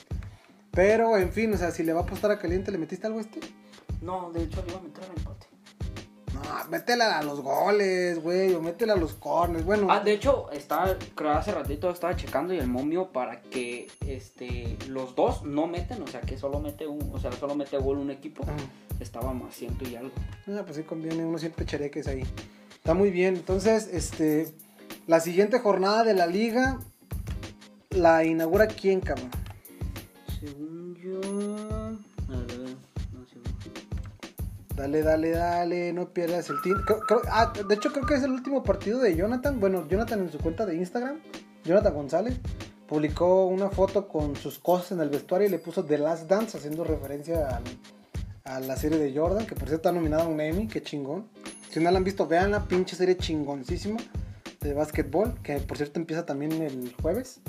Pero, 0.72 1.16
en 1.18 1.32
fin, 1.32 1.52
o 1.52 1.56
sea, 1.58 1.70
si 1.70 1.82
le 1.82 1.92
va 1.92 2.00
a 2.00 2.02
apostar 2.04 2.30
a 2.30 2.38
Caliente, 2.38 2.70
¿le 2.72 2.78
metiste 2.78 3.06
algo 3.06 3.18
a 3.18 3.22
este? 3.22 3.40
No, 4.00 4.30
de 4.32 4.44
hecho 4.44 4.62
le 4.64 4.70
iba 4.70 4.80
a 4.80 4.82
meter 4.82 5.04
el 5.04 5.18
empate. 5.18 5.46
No, 6.44 6.70
métela 6.70 7.18
a 7.18 7.22
los 7.22 7.40
goles, 7.40 8.22
güey, 8.22 8.54
o 8.54 8.60
métela 8.62 8.94
a 8.94 8.96
los 8.96 9.14
corners. 9.14 9.64
Bueno, 9.64 9.86
Ah, 9.90 10.00
de 10.00 10.12
hecho, 10.12 10.50
estaba, 10.50 10.96
creo 11.14 11.32
hace 11.32 11.52
ratito 11.52 11.90
estaba 11.90 12.16
checando 12.16 12.54
y 12.54 12.58
el 12.58 12.66
momio 12.66 13.10
para 13.12 13.40
que 13.42 13.88
este 14.06 14.76
los 14.88 15.14
dos 15.14 15.42
no 15.44 15.66
meten, 15.66 16.02
o 16.02 16.06
sea 16.06 16.20
que 16.20 16.38
solo 16.38 16.60
mete 16.60 16.86
un, 16.86 17.10
o 17.12 17.18
sea, 17.18 17.32
solo 17.32 17.54
mete 17.54 17.76
gol 17.78 17.98
un 17.98 18.10
equipo, 18.10 18.44
ah, 18.46 18.56
estaba 19.00 19.32
más 19.32 19.54
ciento 19.54 19.88
y 19.88 19.96
algo. 19.96 20.12
ah, 20.48 20.62
pues 20.64 20.76
sí 20.76 20.82
conviene, 20.82 21.24
uno 21.24 21.38
siempre 21.38 21.64
chereques 21.66 22.06
ahí. 22.08 22.22
Está 22.74 22.94
muy 22.94 23.10
bien. 23.10 23.36
Entonces, 23.36 23.88
este, 23.92 24.54
la 25.06 25.20
siguiente 25.20 25.58
jornada 25.58 26.02
de 26.04 26.14
la 26.14 26.26
liga 26.26 26.78
la 27.90 28.24
inaugura 28.24 28.68
quién, 28.68 29.00
cabrón. 29.00 29.30
Según 30.38 30.94
yo. 30.94 31.20
A 32.32 32.38
ver. 32.46 32.59
Dale, 34.80 35.02
dale, 35.02 35.30
dale, 35.32 35.92
no 35.92 36.08
pierdas 36.08 36.48
el 36.48 36.62
tiempo. 36.62 37.02
Ah, 37.28 37.52
de 37.52 37.74
hecho, 37.74 37.92
creo 37.92 38.06
que 38.06 38.14
es 38.14 38.22
el 38.22 38.30
último 38.30 38.62
partido 38.62 38.98
de 38.98 39.14
Jonathan. 39.14 39.60
Bueno, 39.60 39.86
Jonathan 39.86 40.20
en 40.20 40.32
su 40.32 40.38
cuenta 40.38 40.64
de 40.64 40.74
Instagram, 40.74 41.20
Jonathan 41.64 41.92
González, 41.92 42.40
publicó 42.88 43.44
una 43.44 43.68
foto 43.68 44.08
con 44.08 44.36
sus 44.36 44.58
cosas 44.58 44.92
en 44.92 45.00
el 45.00 45.10
vestuario 45.10 45.48
y 45.48 45.50
le 45.50 45.58
puso 45.58 45.84
The 45.84 45.98
Last 45.98 46.30
Dance, 46.30 46.56
haciendo 46.56 46.84
referencia 46.84 47.60
a, 48.44 48.60
la 48.60 48.74
serie 48.74 48.96
de 48.96 49.14
Jordan, 49.14 49.44
que 49.44 49.54
por 49.54 49.68
cierto 49.68 49.88
está 49.88 49.92
nominada 49.92 50.24
a 50.24 50.28
un 50.28 50.40
Emmy, 50.40 50.66
qué 50.66 50.82
chingón. 50.82 51.28
Si 51.70 51.78
no 51.78 51.90
la 51.90 51.98
han 51.98 52.04
visto, 52.04 52.26
vean 52.26 52.50
la 52.50 52.66
pinche 52.66 52.96
serie 52.96 53.18
chingoncísima 53.18 53.98
de 54.62 54.72
básquetbol, 54.72 55.34
que 55.42 55.58
por 55.58 55.76
cierto 55.76 56.00
empieza 56.00 56.24
también 56.24 56.52
el 56.52 56.94
jueves. 57.02 57.42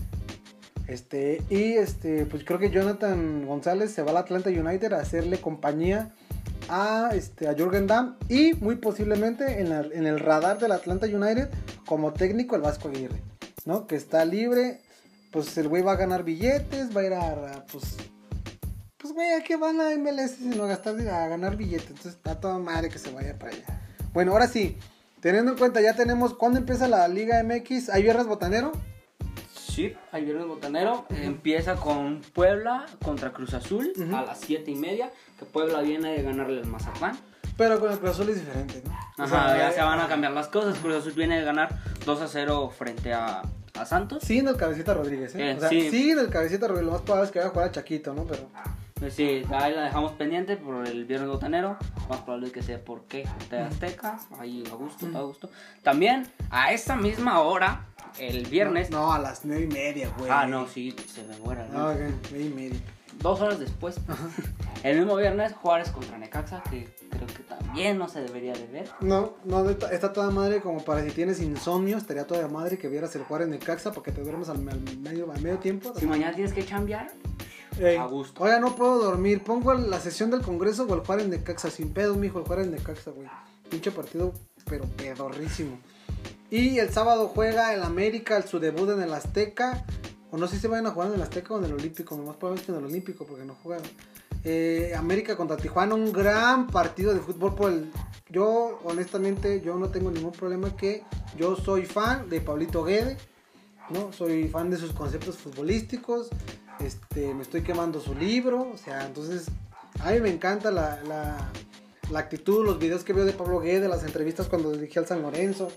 Este, 0.85 1.41
y 1.49 1.75
este, 1.75 2.25
pues 2.25 2.43
creo 2.43 2.59
que 2.59 2.71
Jonathan 2.71 3.47
González 3.47 3.93
se 3.93 4.01
va 4.01 4.11
al 4.11 4.17
Atlanta 4.17 4.49
United 4.49 4.91
a 4.91 4.99
hacerle 4.99 5.39
compañía 5.39 6.11
a, 6.71 7.09
este, 7.13 7.47
a 7.47 7.53
Jürgen 7.53 7.85
Damm 7.85 8.15
y 8.29 8.53
muy 8.53 8.75
posiblemente 8.77 9.59
en, 9.61 9.69
la- 9.69 9.81
el 9.81 10.19
radar 10.19 10.57
del 10.57 10.71
Atlanta 10.71 11.05
United 11.05 11.49
como 11.85 12.13
técnico 12.13 12.55
el 12.55 12.61
Vasco 12.61 12.87
Aguirre, 12.87 13.21
¿no? 13.65 13.85
Que 13.87 13.95
está 13.97 14.23
libre, 14.25 14.79
pues 15.31 15.57
el 15.57 15.67
güey 15.67 15.83
va 15.83 15.91
a 15.91 15.95
ganar 15.97 16.23
billetes, 16.23 16.95
va 16.95 17.01
a 17.01 17.05
ir 17.05 17.13
a, 17.13 17.65
pues, 17.71 17.97
pues 18.97 19.13
güey, 19.13 19.33
¿a 19.33 19.43
qué 19.43 19.57
van 19.57 19.81
a 19.81 19.89
MLS 19.97 20.31
sino 20.37 20.63
a 20.63 20.67
gastar, 20.67 20.95
a 21.07 21.27
ganar 21.27 21.57
billetes? 21.57 21.87
Entonces 21.89 22.13
está 22.13 22.39
toda 22.39 22.57
madre 22.57 22.89
que 22.89 22.99
se 22.99 23.11
vaya 23.11 23.37
para 23.37 23.51
allá. 23.51 23.81
Bueno, 24.13 24.31
ahora 24.31 24.47
sí, 24.47 24.77
teniendo 25.19 25.51
en 25.51 25.57
cuenta, 25.57 25.81
ya 25.81 25.93
tenemos, 25.95 26.33
¿cuándo 26.33 26.59
empieza 26.59 26.87
la 26.87 27.07
Liga 27.07 27.43
MX? 27.43 27.89
¿Hay 27.89 28.03
viernes 28.03 28.27
botanero? 28.27 28.71
Sí, 29.71 29.95
hay 30.11 30.25
viernes 30.25 30.47
botanero. 30.47 31.05
Empieza 31.09 31.75
con 31.77 32.19
Puebla 32.33 32.85
contra 33.05 33.31
Cruz 33.31 33.53
Azul 33.53 33.93
a 34.13 34.21
las 34.23 34.41
7 34.41 34.69
y 34.69 34.75
media. 34.75 35.11
Que 35.39 35.45
Puebla 35.45 35.79
viene 35.79 36.11
de 36.11 36.23
ganarle 36.23 36.59
al 36.59 36.67
Mazatlán. 36.67 37.17
Pero 37.55 37.79
con 37.79 37.89
el 37.89 37.97
Cruz 37.99 38.11
Azul 38.11 38.29
es 38.29 38.35
diferente, 38.35 38.83
¿no? 38.85 38.91
O 38.91 39.23
Ajá, 39.23 39.47
sea, 39.47 39.57
ya 39.57 39.69
eh, 39.69 39.73
se 39.73 39.81
van 39.81 40.01
a 40.01 40.09
cambiar 40.09 40.33
las 40.33 40.49
cosas. 40.49 40.77
Cruz 40.79 40.95
Azul 40.95 41.13
viene 41.13 41.39
de 41.39 41.45
ganar 41.45 41.69
2 42.05 42.21
a 42.21 42.27
0 42.27 42.69
frente 42.77 43.13
a, 43.13 43.43
a 43.79 43.85
Santos. 43.85 44.23
Sin 44.23 44.45
el 44.49 44.57
cabecita 44.57 44.93
Rodríguez, 44.93 45.35
¿eh? 45.35 45.51
Eh, 45.51 45.55
o 45.55 45.59
sea, 45.61 45.69
sí. 45.69 45.89
sin 45.89 46.19
el 46.19 46.29
cabecita 46.29 46.67
Rodríguez. 46.67 46.87
Lo 46.87 46.91
más 46.93 47.01
probable 47.03 47.27
es 47.27 47.31
que 47.31 47.39
vaya 47.39 47.49
a 47.49 47.53
jugar 47.53 47.67
a 47.69 47.71
Chaquito, 47.71 48.13
¿no? 48.13 48.25
Pero. 48.25 48.49
Pues 48.99 49.15
sí, 49.15 49.41
ahí 49.51 49.73
la 49.73 49.85
dejamos 49.85 50.11
pendiente 50.11 50.57
por 50.57 50.85
el 50.85 51.05
viernes 51.05 51.27
botanero. 51.27 51.75
Más 52.07 52.19
probable 52.19 52.51
que 52.51 52.61
sea 52.61 52.79
por 52.79 53.05
qué, 53.05 53.27
de 53.49 53.59
Azteca. 53.59 54.19
Ahí 54.37 54.63
a 54.71 54.75
gusto, 54.75 55.07
a 55.15 55.21
gusto. 55.21 55.49
También 55.81 56.27
a 56.51 56.71
esa 56.71 56.95
misma 56.95 57.39
hora, 57.39 57.87
el 58.19 58.45
viernes. 58.47 58.89
No, 58.89 59.11
a 59.13 59.19
las 59.19 59.45
nueve 59.45 59.63
y 59.63 59.67
media, 59.67 60.13
güey. 60.17 60.29
Ah, 60.31 60.45
no, 60.47 60.67
sí, 60.67 60.95
se 61.07 61.23
me 61.23 61.37
muera. 61.37 61.67
¿no? 61.67 61.79
Ah, 61.79 61.91
ok, 61.91 61.99
nueve 62.31 62.45
y 62.45 62.49
media. 62.49 62.79
Dos 63.21 63.41
horas 63.41 63.59
después. 63.59 63.95
El 64.83 64.97
mismo 64.97 65.15
viernes, 65.15 65.53
Juárez 65.53 65.91
contra 65.91 66.17
Necaxa, 66.17 66.63
que 66.63 66.89
creo 67.09 67.27
que 67.27 67.43
también 67.43 67.97
no 67.99 68.09
se 68.09 68.21
debería 68.21 68.53
de 68.53 68.65
ver. 68.65 68.89
No, 69.01 69.35
no, 69.43 69.69
está 69.69 70.11
toda 70.11 70.31
madre 70.31 70.59
como 70.61 70.83
para 70.83 71.03
si 71.03 71.11
tienes 71.11 71.39
insomnio, 71.39 71.97
estaría 71.97 72.25
toda 72.25 72.47
madre 72.47 72.79
que 72.79 72.87
vieras 72.87 73.15
el 73.15 73.23
Juárez 73.23 73.47
Necaxa 73.47 73.91
porque 73.91 74.11
te 74.11 74.21
duermes 74.21 74.49
al, 74.49 74.59
medio, 74.59 75.31
al 75.31 75.41
medio 75.41 75.59
tiempo. 75.59 75.93
Si 75.97 76.07
mañana 76.07 76.33
tienes 76.33 76.53
que 76.53 76.65
chambear, 76.65 77.11
a 77.99 78.05
gusto. 78.05 78.43
Oiga, 78.43 78.59
no 78.59 78.75
puedo 78.75 79.03
dormir. 79.03 79.43
Pongo 79.43 79.73
la 79.73 79.99
sesión 79.99 80.31
del 80.31 80.41
Congreso 80.41 80.85
o 80.85 80.93
el 80.93 81.01
Juárez 81.01 81.27
Necaxa. 81.27 81.69
Sin 81.69 81.93
pedo, 81.93 82.15
mijo, 82.15 82.39
el 82.39 82.45
Juárez 82.45 82.67
Necaxa, 82.67 83.11
güey. 83.11 83.27
Pinche 83.69 83.91
partido, 83.91 84.33
pero 84.65 84.85
pedorrísimo. 84.85 85.79
Y 86.51 86.79
el 86.79 86.91
sábado 86.91 87.29
juega 87.33 87.73
el 87.73 87.81
América, 87.81 88.41
su 88.41 88.59
debut 88.59 88.89
en 88.89 89.01
el 89.01 89.13
Azteca. 89.13 89.85
O 90.31 90.37
no 90.37 90.47
sé 90.47 90.59
si 90.59 90.67
vayan 90.67 90.85
a 90.85 90.91
jugar 90.91 91.07
en 91.07 91.15
el 91.15 91.21
Azteca 91.21 91.53
o 91.53 91.59
en 91.59 91.65
el 91.65 91.73
Olímpico. 91.73 92.17
Más 92.17 92.35
probable 92.35 92.59
es 92.59 92.65
que 92.65 92.73
en 92.73 92.77
el 92.77 92.85
Olímpico, 92.85 93.25
porque 93.25 93.45
no 93.45 93.55
juegan. 93.55 93.83
Eh, 94.43 94.93
América 94.97 95.37
contra 95.37 95.55
Tijuana, 95.55 95.95
un 95.95 96.11
gran 96.11 96.67
partido 96.67 97.13
de 97.13 97.21
fútbol 97.21 97.55
por 97.55 97.71
el... 97.71 97.91
Yo, 98.29 98.79
honestamente, 98.83 99.61
yo 99.61 99.77
no 99.77 99.89
tengo 99.89 100.11
ningún 100.11 100.31
problema 100.31 100.75
que 100.75 101.03
yo 101.37 101.55
soy 101.55 101.85
fan 101.85 102.29
de 102.29 102.41
Pablito 102.41 102.83
Guede, 102.83 103.17
¿no? 103.89 104.11
Soy 104.11 104.47
fan 104.47 104.69
de 104.69 104.77
sus 104.77 104.93
conceptos 104.93 105.37
futbolísticos, 105.37 106.29
este, 106.79 107.33
me 107.33 107.43
estoy 107.43 107.61
quemando 107.61 107.99
su 107.99 108.15
libro, 108.15 108.71
o 108.73 108.77
sea, 108.77 109.05
entonces, 109.05 109.47
a 109.99 110.11
mí 110.11 110.21
me 110.21 110.29
encanta 110.29 110.71
la, 110.71 111.03
la, 111.03 111.51
la 112.09 112.19
actitud, 112.19 112.65
los 112.65 112.79
videos 112.79 113.03
que 113.03 113.13
veo 113.13 113.25
de 113.25 113.33
Pablo 113.33 113.59
Guede, 113.59 113.87
las 113.89 114.03
entrevistas 114.03 114.47
cuando 114.47 114.71
dirigí 114.71 114.97
al 114.97 115.07
San 115.07 115.21
Lorenzo. 115.21 115.71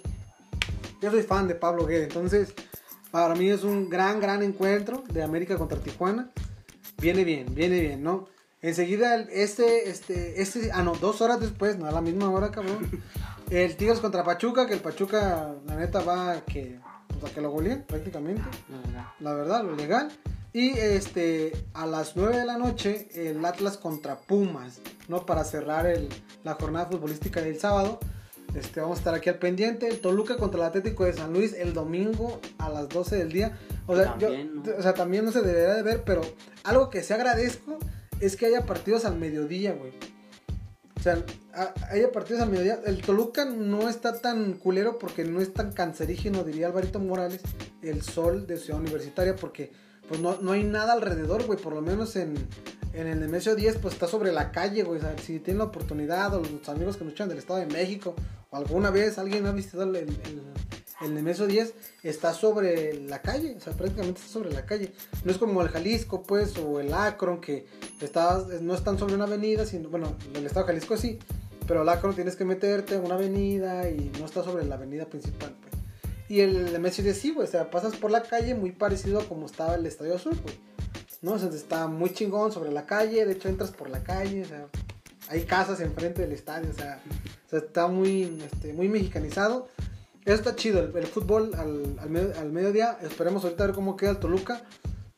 Yo 1.04 1.10
soy 1.10 1.22
fan 1.22 1.46
de 1.46 1.54
Pablo 1.54 1.84
Guede, 1.84 2.04
entonces, 2.04 2.54
para 3.10 3.34
mí 3.34 3.50
es 3.50 3.62
un 3.62 3.90
gran, 3.90 4.20
gran 4.20 4.42
encuentro 4.42 5.04
de 5.12 5.22
América 5.22 5.58
contra 5.58 5.78
Tijuana. 5.78 6.30
Viene 6.96 7.24
bien, 7.24 7.54
viene 7.54 7.78
bien, 7.78 8.02
¿no? 8.02 8.26
Enseguida, 8.62 9.16
este, 9.16 9.90
este, 9.90 10.40
este, 10.40 10.72
ah, 10.72 10.82
no, 10.82 10.94
dos 10.94 11.20
horas 11.20 11.40
después, 11.40 11.76
no 11.76 11.84
a 11.84 11.92
la 11.92 12.00
misma 12.00 12.30
hora, 12.30 12.50
cabrón. 12.50 13.02
El 13.50 13.76
Tigres 13.76 13.98
contra 14.00 14.24
Pachuca, 14.24 14.66
que 14.66 14.72
el 14.72 14.80
Pachuca, 14.80 15.54
la 15.66 15.76
neta, 15.76 16.00
va 16.00 16.32
a 16.32 16.40
que, 16.46 16.80
pues, 17.20 17.30
a 17.30 17.34
que 17.34 17.42
lo 17.42 17.50
goleen 17.50 17.82
prácticamente. 17.82 18.40
La 19.20 19.34
verdad, 19.34 19.62
lo 19.62 19.76
legal. 19.76 20.10
Y 20.54 20.70
este, 20.70 21.52
a 21.74 21.84
las 21.84 22.16
9 22.16 22.38
de 22.38 22.46
la 22.46 22.56
noche, 22.56 23.10
el 23.12 23.44
Atlas 23.44 23.76
contra 23.76 24.16
Pumas, 24.16 24.80
¿no? 25.08 25.26
Para 25.26 25.44
cerrar 25.44 25.86
el, 25.86 26.08
la 26.44 26.54
jornada 26.54 26.86
futbolística 26.86 27.42
del 27.42 27.60
sábado. 27.60 28.00
Este, 28.54 28.80
vamos 28.80 28.98
a 28.98 29.00
estar 29.00 29.14
aquí 29.14 29.28
al 29.28 29.38
pendiente. 29.38 29.88
El 29.88 30.00
Toluca 30.00 30.36
contra 30.36 30.60
el 30.60 30.66
Atlético 30.66 31.04
de 31.04 31.12
San 31.12 31.32
Luis 31.32 31.52
el 31.54 31.72
domingo 31.72 32.40
a 32.58 32.68
las 32.68 32.88
12 32.88 33.16
del 33.16 33.32
día. 33.32 33.58
O 33.86 33.96
sea, 33.96 34.16
también, 34.16 34.62
yo, 34.64 34.76
o 34.76 34.82
sea, 34.82 34.94
también 34.94 35.24
no 35.24 35.32
se 35.32 35.42
debería 35.42 35.74
de 35.74 35.82
ver, 35.82 36.02
pero 36.04 36.22
algo 36.62 36.88
que 36.90 37.02
se 37.02 37.14
agradezco 37.14 37.78
es 38.20 38.36
que 38.36 38.46
haya 38.46 38.64
partidos 38.64 39.04
al 39.04 39.16
mediodía, 39.16 39.72
güey. 39.72 39.92
O 40.96 41.02
sea, 41.02 41.22
haya 41.90 42.12
partidos 42.12 42.42
al 42.42 42.50
mediodía. 42.50 42.80
El 42.86 43.02
Toluca 43.02 43.44
no 43.44 43.88
está 43.88 44.20
tan 44.20 44.54
culero 44.54 44.98
porque 44.98 45.24
no 45.24 45.40
es 45.40 45.52
tan 45.52 45.72
cancerígeno, 45.72 46.44
diría 46.44 46.68
Alvarito 46.68 47.00
Morales, 47.00 47.42
el 47.82 48.02
sol 48.02 48.46
de 48.46 48.56
Ciudad 48.56 48.80
Universitaria, 48.80 49.36
porque 49.36 49.72
pues 50.08 50.20
no, 50.20 50.38
no 50.40 50.52
hay 50.52 50.64
nada 50.64 50.92
alrededor, 50.92 51.44
güey. 51.44 51.58
Por 51.58 51.74
lo 51.74 51.82
menos 51.82 52.16
en, 52.16 52.34
en 52.94 53.06
el 53.06 53.20
Nemesio 53.20 53.54
10, 53.54 53.78
pues 53.78 53.94
está 53.94 54.06
sobre 54.06 54.32
la 54.32 54.52
calle, 54.52 54.82
güey. 54.82 54.98
O 54.98 55.02
sea, 55.02 55.16
si 55.18 55.40
tienen 55.40 55.58
la 55.58 55.64
oportunidad, 55.64 56.34
o 56.34 56.40
los 56.40 56.68
amigos 56.68 56.96
que 56.96 57.04
nos 57.04 57.12
echan 57.12 57.28
del 57.28 57.38
Estado 57.38 57.58
de 57.58 57.66
México, 57.66 58.14
alguna 58.54 58.90
vez 58.90 59.18
alguien 59.18 59.46
ha 59.46 59.52
visitado 59.52 59.84
el, 59.84 59.96
el, 59.96 60.42
el 61.00 61.14
Nemesio 61.14 61.46
10 61.46 61.74
está 62.02 62.32
sobre 62.32 62.94
la 62.94 63.20
calle, 63.20 63.56
o 63.56 63.60
sea, 63.60 63.72
prácticamente 63.72 64.20
está 64.20 64.32
sobre 64.32 64.52
la 64.52 64.64
calle. 64.64 64.92
No 65.24 65.32
es 65.32 65.38
como 65.38 65.60
el 65.62 65.68
Jalisco, 65.68 66.22
pues, 66.22 66.56
o 66.58 66.80
el 66.80 66.92
Akron, 66.94 67.40
que 67.40 67.66
está, 68.00 68.44
no 68.60 68.74
están 68.74 68.98
sobre 68.98 69.14
una 69.14 69.24
avenida, 69.24 69.66
sino, 69.66 69.88
bueno, 69.88 70.16
el 70.34 70.46
estado 70.46 70.66
de 70.66 70.72
Jalisco 70.72 70.96
sí, 70.96 71.18
pero 71.66 71.82
el 71.82 71.88
Akron 71.88 72.14
tienes 72.14 72.36
que 72.36 72.44
meterte 72.44 72.94
en 72.94 73.04
una 73.04 73.16
avenida 73.16 73.88
y 73.90 74.12
no 74.18 74.26
está 74.26 74.44
sobre 74.44 74.64
la 74.64 74.76
avenida 74.76 75.06
principal, 75.06 75.54
pues. 75.60 75.74
Y 76.28 76.40
el 76.40 76.72
Nemesio 76.72 77.04
10 77.04 77.18
sí, 77.18 77.30
güey, 77.32 77.46
o 77.46 77.50
sea, 77.50 77.70
pasas 77.70 77.96
por 77.96 78.10
la 78.10 78.22
calle 78.22 78.54
muy 78.54 78.72
parecido 78.72 79.20
a 79.20 79.24
como 79.28 79.46
estaba 79.46 79.74
el 79.74 79.84
Estadio 79.84 80.14
Azul, 80.14 80.38
güey. 80.42 80.54
¿No? 81.20 81.32
O 81.32 81.38
sea, 81.38 81.48
está 81.48 81.86
muy 81.86 82.12
chingón 82.12 82.52
sobre 82.52 82.70
la 82.70 82.86
calle, 82.86 83.24
de 83.24 83.32
hecho 83.32 83.48
entras 83.48 83.70
por 83.70 83.88
la 83.88 84.02
calle, 84.02 84.42
o 84.42 84.44
sea, 84.46 84.68
hay 85.28 85.44
casas 85.44 85.80
enfrente 85.80 86.22
del 86.22 86.32
estadio, 86.32 86.70
o 86.70 86.74
sea, 86.74 87.00
está 87.50 87.86
muy, 87.86 88.42
este, 88.44 88.72
muy 88.72 88.88
mexicanizado. 88.88 89.68
Eso 90.24 90.36
está 90.36 90.56
chido, 90.56 90.80
el, 90.80 91.06
fútbol 91.06 91.54
al, 91.54 91.98
al, 92.00 92.50
mediodía. 92.50 92.98
Esperemos 93.02 93.44
ahorita 93.44 93.64
a 93.64 93.66
ver 93.66 93.76
cómo 93.76 93.96
queda 93.96 94.10
el 94.10 94.18
Toluca. 94.18 94.62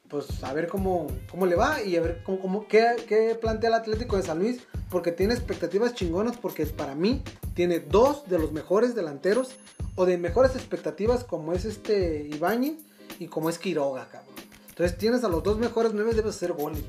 Pues 0.08 0.42
a 0.42 0.52
ver 0.52 0.68
cómo, 0.68 1.06
cómo 1.30 1.46
le 1.46 1.56
va 1.56 1.82
y 1.82 1.96
a 1.96 2.00
ver 2.00 2.22
cómo, 2.24 2.66
qué, 2.68 2.96
qué, 3.08 3.36
plantea 3.40 3.68
el 3.68 3.74
Atlético 3.74 4.16
de 4.16 4.22
San 4.22 4.40
Luis. 4.40 4.62
Porque 4.90 5.12
tiene 5.12 5.34
expectativas 5.34 5.94
chingonas. 5.94 6.36
Porque 6.36 6.66
para 6.66 6.96
mí 6.96 7.22
tiene 7.54 7.78
dos 7.78 8.28
de 8.28 8.38
los 8.40 8.50
mejores 8.50 8.96
delanteros. 8.96 9.50
O 9.94 10.06
de 10.06 10.18
mejores 10.18 10.56
expectativas 10.56 11.22
como 11.22 11.52
es 11.52 11.64
este 11.64 12.28
Ibañez 12.32 12.78
y 13.20 13.28
como 13.28 13.48
es 13.48 13.58
Quiroga, 13.58 14.08
cabrón. 14.10 14.34
Entonces 14.68 14.98
tienes 14.98 15.22
a 15.22 15.28
los 15.28 15.42
dos 15.42 15.58
mejores 15.58 15.92
nueve, 15.94 16.14
debes 16.14 16.34
hacer 16.34 16.52
goles. 16.52 16.82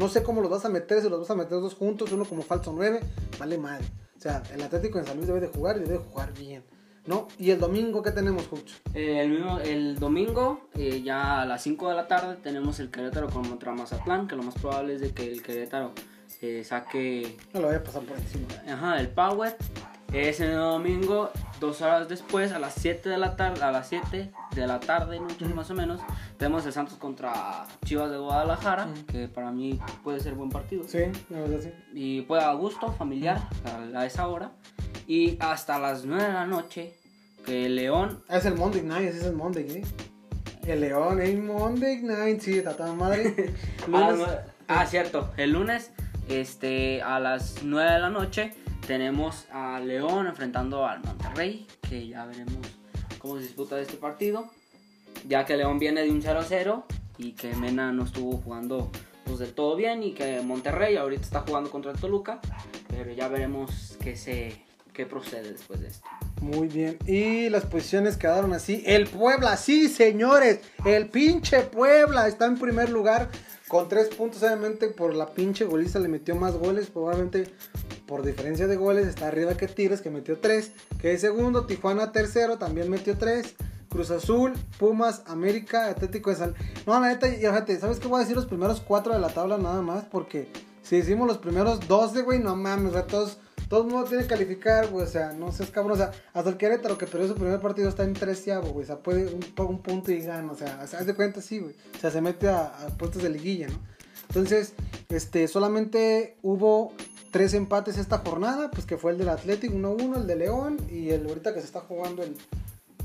No 0.00 0.08
sé 0.08 0.22
cómo 0.22 0.40
los 0.40 0.50
vas 0.50 0.64
a 0.64 0.70
meter, 0.70 1.02
si 1.02 1.10
los 1.10 1.20
vas 1.20 1.30
a 1.30 1.34
meter 1.34 1.60
dos 1.60 1.74
juntos, 1.74 2.10
uno 2.10 2.24
como 2.24 2.40
falso 2.40 2.72
nueve, 2.74 3.00
vale 3.38 3.58
madre. 3.58 3.84
O 4.16 4.18
sea, 4.18 4.42
el 4.54 4.62
Atlético 4.62 4.98
de 4.98 5.04
San 5.04 5.14
Luis 5.18 5.26
debe 5.26 5.40
de 5.40 5.48
jugar 5.48 5.76
y 5.76 5.80
debe 5.80 5.98
de 5.98 5.98
jugar 5.98 6.32
bien. 6.32 6.64
¿no? 7.04 7.28
¿Y 7.38 7.50
el 7.50 7.60
domingo 7.60 8.02
qué 8.02 8.10
tenemos? 8.10 8.48
Eh, 8.94 9.20
el, 9.20 9.28
mismo, 9.28 9.58
el 9.58 9.98
domingo, 9.98 10.70
eh, 10.74 11.02
ya 11.02 11.42
a 11.42 11.44
las 11.44 11.62
5 11.64 11.90
de 11.90 11.94
la 11.94 12.08
tarde, 12.08 12.36
tenemos 12.42 12.80
el 12.80 12.90
Querétaro 12.90 13.28
contra 13.28 13.74
Mazatlán, 13.74 14.26
que 14.26 14.36
lo 14.36 14.42
más 14.42 14.54
probable 14.54 14.94
es 14.94 15.02
de 15.02 15.10
que 15.10 15.30
el 15.30 15.42
Querétaro 15.42 15.92
eh, 16.40 16.64
saque... 16.64 17.36
No 17.52 17.60
lo 17.60 17.66
voy 17.66 17.76
a 17.76 17.84
pasar 17.84 18.02
por 18.02 18.16
encima. 18.16 18.46
Ajá, 18.72 18.98
el 19.00 19.08
Power. 19.08 19.54
Ese 20.12 20.50
domingo, 20.50 21.30
dos 21.60 21.82
horas 21.82 22.08
después, 22.08 22.50
a 22.50 22.58
las 22.58 22.74
7 22.74 23.08
de 23.08 23.16
la 23.16 23.36
tarde, 23.36 23.62
a 23.62 23.70
las 23.70 23.88
7 23.88 24.32
de 24.56 24.66
la 24.66 24.80
tarde, 24.80 25.20
noche 25.20 25.46
más 25.54 25.70
o 25.70 25.74
menos, 25.74 26.00
tenemos 26.36 26.66
el 26.66 26.72
Santos 26.72 26.98
contra 26.98 27.64
Chivas 27.84 28.10
de 28.10 28.18
Guadalajara, 28.18 28.88
que 29.06 29.28
para 29.28 29.52
mí 29.52 29.78
puede 30.02 30.18
ser 30.18 30.34
buen 30.34 30.50
partido. 30.50 30.82
Sí, 30.88 30.98
la 31.28 31.42
verdad 31.42 31.60
sí. 31.62 31.70
Y 31.94 32.22
puede 32.22 32.42
a 32.42 32.52
gusto, 32.54 32.90
familiar, 32.92 33.40
a, 33.94 34.04
esa 34.04 34.26
hora. 34.26 34.50
Y 35.06 35.36
hasta 35.38 35.78
las 35.78 36.04
9 36.04 36.24
de 36.24 36.32
la 36.32 36.46
noche, 36.46 36.92
que 37.46 37.68
León... 37.68 38.24
Ah, 38.28 38.38
es 38.38 38.46
el 38.46 38.56
Monday 38.56 38.82
Night, 38.82 39.14
es 39.14 39.22
el 39.22 39.34
Monday, 39.34 39.64
¿eh? 39.70 39.84
El 40.66 40.80
León, 40.80 41.20
el 41.20 41.40
Monday 41.40 42.02
Night, 42.02 42.40
sí, 42.40 42.58
está 42.58 42.76
tan 42.76 42.98
madre. 42.98 43.54
ah, 43.92 44.42
ah, 44.66 44.86
cierto, 44.86 45.30
el 45.36 45.52
lunes, 45.52 45.92
este, 46.28 47.00
a 47.00 47.20
las 47.20 47.62
9 47.62 47.92
de 47.92 47.98
la 48.00 48.10
noche 48.10 48.54
tenemos 48.90 49.46
a 49.52 49.78
León 49.78 50.26
enfrentando 50.26 50.84
al 50.84 50.98
Monterrey, 50.98 51.64
que 51.88 52.08
ya 52.08 52.26
veremos 52.26 52.56
cómo 53.20 53.36
se 53.36 53.42
disputa 53.42 53.80
este 53.80 53.96
partido. 53.96 54.50
Ya 55.28 55.44
que 55.46 55.56
León 55.56 55.78
viene 55.78 56.02
de 56.02 56.10
un 56.10 56.20
0-0 56.20 56.82
y 57.16 57.34
que 57.34 57.54
Mena 57.54 57.92
no 57.92 58.02
estuvo 58.02 58.38
jugando 58.38 58.90
pues, 59.26 59.38
del 59.38 59.52
todo 59.52 59.76
bien 59.76 60.02
y 60.02 60.10
que 60.10 60.40
Monterrey 60.40 60.96
ahorita 60.96 61.22
está 61.22 61.42
jugando 61.42 61.70
contra 61.70 61.92
el 61.92 62.00
Toluca, 62.00 62.40
pero 62.88 63.12
ya 63.12 63.28
veremos 63.28 63.96
qué, 64.02 64.16
se, 64.16 64.60
qué 64.92 65.06
procede 65.06 65.52
después 65.52 65.80
de 65.80 65.86
esto. 65.86 66.08
Muy 66.40 66.66
bien. 66.66 66.98
Y 67.06 67.48
las 67.48 67.66
posiciones 67.66 68.16
quedaron 68.16 68.52
así. 68.54 68.82
El 68.84 69.06
Puebla, 69.06 69.56
sí, 69.56 69.88
señores. 69.88 70.62
El 70.84 71.10
pinche 71.10 71.60
Puebla 71.60 72.26
está 72.26 72.46
en 72.46 72.58
primer 72.58 72.90
lugar 72.90 73.28
con 73.68 73.88
tres 73.88 74.08
puntos. 74.08 74.42
Obviamente 74.42 74.88
por 74.88 75.14
la 75.14 75.26
pinche 75.26 75.64
golista 75.64 76.00
le 76.00 76.08
metió 76.08 76.34
más 76.34 76.54
goles. 76.56 76.88
Probablemente 76.90 77.52
por 78.10 78.24
diferencia 78.24 78.66
de 78.66 78.74
goles 78.74 79.06
está 79.06 79.28
arriba 79.28 79.56
que 79.56 79.68
Tigres 79.68 80.00
que 80.00 80.10
metió 80.10 80.40
3, 80.40 80.72
que 81.00 81.12
es 81.12 81.20
segundo, 81.20 81.66
Tijuana 81.66 82.10
tercero 82.10 82.58
también 82.58 82.90
metió 82.90 83.16
3, 83.16 83.54
Cruz 83.88 84.10
Azul, 84.10 84.52
Pumas, 84.80 85.22
América, 85.28 85.86
Atlético 85.86 86.30
de 86.30 86.36
Sal. 86.36 86.56
No, 86.88 86.98
la 86.98 87.06
neta, 87.06 87.28
fíjate, 87.28 87.78
¿sabes 87.78 88.00
qué 88.00 88.08
voy 88.08 88.16
a 88.16 88.20
decir 88.22 88.34
los 88.34 88.46
primeros 88.46 88.80
4 88.80 89.14
de 89.14 89.20
la 89.20 89.28
tabla 89.28 89.58
nada 89.58 89.80
más? 89.80 90.06
Porque 90.06 90.48
si 90.82 90.96
decimos 90.96 91.28
los 91.28 91.38
primeros 91.38 91.86
12, 91.86 92.22
güey, 92.22 92.40
no 92.40 92.56
mames, 92.56 92.96
o 92.96 93.04
todos, 93.04 93.38
todo 93.68 93.82
el 93.82 93.92
mundo 93.92 94.08
tiene 94.08 94.24
que 94.24 94.30
calificar, 94.30 94.88
güey, 94.88 95.06
o 95.06 95.08
sea, 95.08 95.32
no 95.32 95.52
seas 95.52 95.70
cabrón, 95.70 95.92
o 95.92 95.96
sea, 95.96 96.10
hasta 96.34 96.50
el 96.50 96.56
Querétaro 96.56 96.98
que 96.98 97.06
perdió 97.06 97.28
su 97.28 97.36
primer 97.36 97.60
partido 97.60 97.88
está 97.88 98.02
en 98.02 98.14
treceavo, 98.14 98.70
güey, 98.70 98.82
o 98.82 98.86
sea, 98.88 98.98
puede 98.98 99.32
un, 99.32 99.44
un 99.56 99.82
punto 99.82 100.10
y 100.10 100.20
gana, 100.20 100.50
o 100.50 100.56
sea, 100.56 100.80
haz 100.82 101.06
de 101.06 101.14
cuenta, 101.14 101.40
sí, 101.40 101.60
güey, 101.60 101.76
o 101.96 102.00
sea, 102.00 102.10
se 102.10 102.20
mete 102.20 102.48
a, 102.48 102.66
a 102.66 102.88
puestos 102.88 103.22
de 103.22 103.30
liguilla, 103.30 103.68
¿no? 103.68 103.78
Entonces, 104.30 104.74
este, 105.08 105.48
solamente 105.48 106.36
hubo 106.42 106.92
tres 107.30 107.54
empates 107.54 107.98
esta 107.98 108.18
jornada, 108.18 108.70
pues 108.70 108.86
que 108.86 108.96
fue 108.96 109.12
el 109.12 109.18
del 109.18 109.28
Atlético 109.28 109.74
1-1, 109.74 110.16
el 110.16 110.26
de 110.26 110.36
León 110.36 110.76
y 110.90 111.10
el 111.10 111.26
ahorita 111.26 111.54
que 111.54 111.60
se 111.60 111.66
está 111.66 111.80
jugando 111.80 112.22
el, 112.22 112.36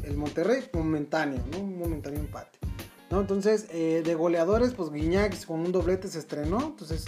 el 0.03 0.17
Monterrey, 0.17 0.63
momentáneo, 0.73 1.41
¿no? 1.51 1.59
Un 1.59 1.77
momentáneo 1.77 2.19
empate. 2.19 2.57
¿no? 3.11 3.21
Entonces, 3.21 3.67
eh, 3.71 4.01
de 4.03 4.15
goleadores, 4.15 4.73
pues 4.73 4.91
Guiñac 4.91 5.45
con 5.45 5.59
un 5.59 5.71
doblete 5.71 6.07
se 6.07 6.19
estrenó, 6.19 6.59
entonces 6.59 7.05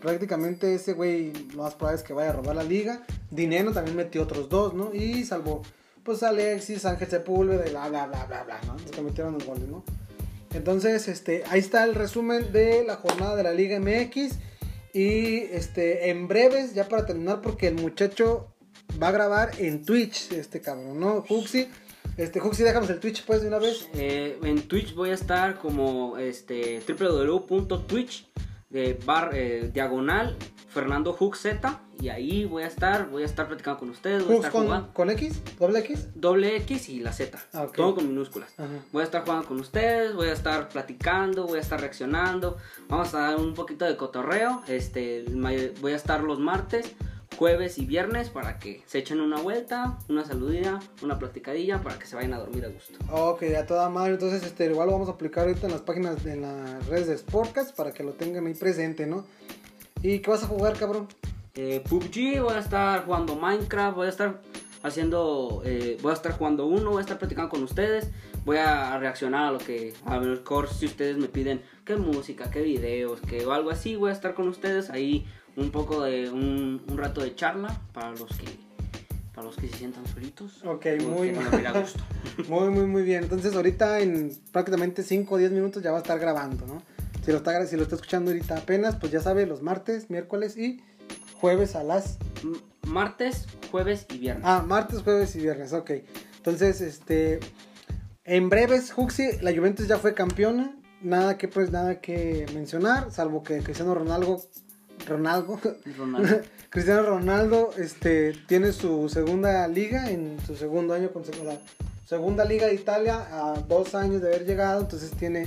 prácticamente 0.00 0.74
ese 0.74 0.92
güey 0.92 1.32
lo 1.54 1.64
más 1.64 1.74
probable 1.74 2.00
es 2.00 2.06
que 2.06 2.12
vaya 2.12 2.30
a 2.30 2.34
robar 2.34 2.56
la 2.56 2.62
liga. 2.62 3.02
Dinero 3.30 3.72
también 3.72 3.96
metió 3.96 4.22
otros 4.22 4.48
dos, 4.48 4.74
¿no? 4.74 4.94
Y 4.94 5.24
salvo, 5.24 5.62
pues 6.02 6.22
Alexis, 6.22 6.84
Ángel 6.84 7.08
Sepúlveda, 7.08 7.64
bla, 7.64 7.88
bla, 7.88 8.06
bla, 8.06 8.24
bla, 8.26 8.44
bla, 8.44 8.60
¿no? 8.66 8.76
Que 8.90 9.02
metieron 9.02 9.34
los 9.34 9.44
goles, 9.44 9.68
¿no? 9.68 9.84
Entonces, 10.54 11.08
este, 11.08 11.44
ahí 11.50 11.60
está 11.60 11.84
el 11.84 11.94
resumen 11.94 12.52
de 12.52 12.84
la 12.84 12.96
jornada 12.96 13.36
de 13.36 13.42
la 13.42 13.52
Liga 13.52 13.78
MX. 13.78 14.38
Y 14.98 15.44
este, 15.52 16.10
en 16.10 16.26
breves, 16.26 16.74
ya 16.74 16.88
para 16.88 17.06
terminar, 17.06 17.40
porque 17.40 17.68
el 17.68 17.76
muchacho 17.76 18.52
va 19.00 19.08
a 19.08 19.12
grabar 19.12 19.52
en 19.60 19.84
Twitch, 19.84 20.32
este 20.32 20.60
cabrón, 20.60 20.98
¿no? 20.98 21.22
Juxi. 21.22 21.68
Este, 22.16 22.40
Juxi, 22.40 22.64
déjanos 22.64 22.90
el 22.90 22.98
Twitch 22.98 23.24
pues 23.24 23.42
de 23.42 23.46
una 23.46 23.60
vez. 23.60 23.88
Eh, 23.94 24.40
en 24.42 24.62
Twitch 24.62 24.96
voy 24.96 25.10
a 25.10 25.14
estar 25.14 25.60
como 25.60 26.18
este 26.18 26.82
www.twitch 26.84 28.26
de 28.70 28.98
bar 29.06 29.30
eh, 29.34 29.70
diagonal 29.72 30.36
Fernando 30.78 31.16
Hux 31.18 31.40
Z 31.40 31.80
y 32.00 32.08
ahí 32.08 32.44
voy 32.44 32.62
a 32.62 32.68
estar, 32.68 33.08
voy 33.10 33.24
a 33.24 33.26
estar 33.26 33.48
platicando 33.48 33.80
con 33.80 33.90
ustedes, 33.90 34.24
voy 34.24 34.36
a 34.36 34.38
Hux 34.38 34.46
estar 34.46 34.64
con, 34.64 34.86
con 34.92 35.10
X, 35.10 35.42
doble 35.58 35.80
X. 35.80 36.06
doble 36.14 36.56
X 36.58 36.88
y 36.88 37.00
la 37.00 37.12
Z, 37.12 37.36
Ah, 37.52 37.66
todo 37.74 37.96
con 37.96 38.06
minúsculas. 38.06 38.52
Ajá. 38.58 38.68
Voy 38.92 39.00
a 39.00 39.04
estar 39.04 39.24
jugando 39.24 39.48
con 39.48 39.58
ustedes, 39.58 40.14
voy 40.14 40.28
a 40.28 40.32
estar 40.32 40.68
platicando, 40.68 41.46
voy 41.48 41.58
a 41.58 41.62
estar 41.62 41.80
reaccionando, 41.80 42.56
vamos 42.88 43.12
a 43.14 43.22
dar 43.22 43.36
un 43.36 43.54
poquito 43.54 43.84
de 43.86 43.96
cotorreo, 43.96 44.62
este, 44.68 45.24
voy 45.80 45.92
a 45.92 45.96
estar 45.96 46.22
los 46.22 46.38
martes, 46.38 46.94
jueves 47.36 47.78
y 47.78 47.84
viernes 47.86 48.30
para 48.30 48.58
que 48.60 48.82
se 48.86 48.98
echen 48.98 49.20
una 49.20 49.40
vuelta, 49.40 49.98
una 50.08 50.24
saludilla, 50.24 50.78
una 51.02 51.18
platicadilla 51.18 51.82
para 51.82 51.98
que 51.98 52.06
se 52.06 52.14
vayan 52.14 52.34
a 52.34 52.38
dormir 52.38 52.64
a 52.64 52.68
gusto. 52.68 52.98
Ok, 53.10 53.42
a 53.56 53.66
toda 53.66 53.88
madre. 53.90 54.12
Entonces, 54.12 54.44
este, 54.44 54.66
igual 54.66 54.86
lo 54.86 54.92
vamos 54.92 55.08
a 55.08 55.12
aplicar 55.12 55.46
ahorita 55.48 55.66
en 55.66 55.72
las 55.72 55.82
páginas, 55.82 56.22
de 56.22 56.36
las 56.36 56.86
redes 56.86 57.08
de 57.08 57.18
Sportcast 57.18 57.74
para 57.76 57.92
que 57.92 58.04
lo 58.04 58.12
tengan 58.12 58.46
ahí 58.46 58.54
presente, 58.54 59.06
¿no? 59.06 59.24
¿Y 60.02 60.20
qué 60.20 60.30
vas 60.30 60.44
a 60.44 60.46
jugar, 60.46 60.74
cabrón? 60.78 61.08
Eh, 61.54 61.82
PUBG, 61.88 62.40
voy 62.40 62.54
a 62.54 62.60
estar 62.60 63.04
jugando 63.04 63.34
Minecraft, 63.34 63.96
voy 63.96 64.06
a 64.06 64.10
estar 64.10 64.40
haciendo, 64.84 65.60
eh, 65.64 65.98
voy 66.00 66.12
a 66.12 66.14
estar 66.14 66.32
jugando 66.32 66.66
uno, 66.66 66.90
voy 66.90 66.98
a 66.98 67.00
estar 67.00 67.18
platicando 67.18 67.50
con 67.50 67.64
ustedes, 67.64 68.08
voy 68.44 68.58
a 68.58 68.96
reaccionar 68.98 69.48
a 69.48 69.50
lo 69.50 69.58
que, 69.58 69.92
a 70.04 70.18
lo 70.18 70.36
mejor 70.36 70.68
si 70.68 70.86
ustedes 70.86 71.16
me 71.16 71.26
piden 71.26 71.62
qué 71.84 71.96
música, 71.96 72.48
qué 72.48 72.62
videos, 72.62 73.20
que 73.20 73.44
o 73.44 73.52
algo 73.52 73.70
así, 73.70 73.96
voy 73.96 74.10
a 74.10 74.12
estar 74.12 74.34
con 74.34 74.46
ustedes 74.46 74.88
ahí 74.90 75.26
un 75.56 75.72
poco 75.72 76.04
de 76.04 76.30
un, 76.30 76.80
un 76.88 76.96
rato 76.96 77.20
de 77.20 77.34
charla 77.34 77.80
para 77.92 78.12
los 78.12 78.30
que, 78.38 78.46
para 79.34 79.48
los 79.48 79.56
que 79.56 79.66
se 79.66 79.78
sientan 79.78 80.06
solitos. 80.06 80.64
Ok, 80.64 80.86
muy 81.02 81.30
gusto. 81.74 82.04
Muy, 82.48 82.68
muy, 82.70 82.86
muy 82.86 83.02
bien. 83.02 83.24
Entonces, 83.24 83.56
ahorita 83.56 83.98
en 83.98 84.32
prácticamente 84.52 85.02
5 85.02 85.34
o 85.34 85.38
10 85.38 85.50
minutos 85.50 85.82
ya 85.82 85.90
va 85.90 85.98
a 85.98 86.02
estar 86.02 86.20
grabando, 86.20 86.66
¿no? 86.66 86.82
Si 87.28 87.32
lo, 87.32 87.36
está, 87.40 87.66
si 87.66 87.76
lo 87.76 87.82
está 87.82 87.96
escuchando 87.96 88.30
ahorita 88.30 88.56
apenas, 88.56 88.96
pues 88.96 89.12
ya 89.12 89.20
sabe, 89.20 89.44
los 89.44 89.60
martes, 89.60 90.08
miércoles 90.08 90.56
y 90.56 90.82
jueves 91.38 91.76
a 91.76 91.84
las... 91.84 92.16
M- 92.42 92.56
Martes, 92.86 93.44
jueves 93.70 94.06
y 94.08 94.16
viernes. 94.16 94.46
Ah, 94.46 94.64
martes, 94.66 95.02
jueves 95.02 95.36
y 95.36 95.40
viernes, 95.40 95.74
ok. 95.74 95.90
Entonces, 96.38 96.80
este... 96.80 97.40
En 98.24 98.48
breves, 98.48 98.92
Juxi, 98.92 99.28
la 99.42 99.54
Juventus 99.54 99.86
ya 99.86 99.98
fue 99.98 100.14
campeona. 100.14 100.74
Nada 101.02 101.36
que, 101.36 101.48
pues, 101.48 101.70
nada 101.70 102.00
que 102.00 102.46
mencionar, 102.54 103.12
salvo 103.12 103.42
que 103.42 103.58
Cristiano 103.58 103.94
Ronaldo... 103.94 104.40
Ronaldo... 105.06 105.60
Ronaldo. 105.98 106.40
Cristiano 106.70 107.02
Ronaldo 107.02 107.72
este, 107.76 108.32
tiene 108.46 108.72
su 108.72 109.10
segunda 109.10 109.68
liga 109.68 110.10
en 110.10 110.38
su 110.46 110.56
segundo 110.56 110.94
año 110.94 111.12
consecutivo. 111.12 111.58
Segunda 112.06 112.46
liga 112.46 112.68
de 112.68 112.74
Italia 112.74 113.26
a 113.30 113.60
dos 113.68 113.94
años 113.94 114.22
de 114.22 114.28
haber 114.28 114.46
llegado. 114.46 114.80
Entonces 114.80 115.10
tiene 115.10 115.46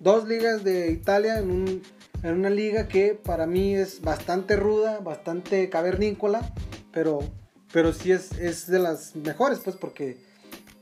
dos 0.00 0.26
ligas 0.26 0.64
de 0.64 0.90
Italia 0.90 1.38
en, 1.38 1.50
un- 1.50 1.82
en 2.22 2.34
una 2.34 2.50
liga 2.50 2.88
que 2.88 3.14
para 3.14 3.46
mí 3.46 3.74
es 3.74 4.00
bastante 4.02 4.56
ruda, 4.56 4.98
bastante 5.00 5.68
cavernícola. 5.70 6.52
Pero, 6.92 7.20
pero 7.72 7.92
sí 7.92 8.10
es, 8.10 8.32
es 8.32 8.66
de 8.66 8.80
las 8.80 9.14
mejores, 9.14 9.60
pues 9.60 9.76
porque 9.76 10.16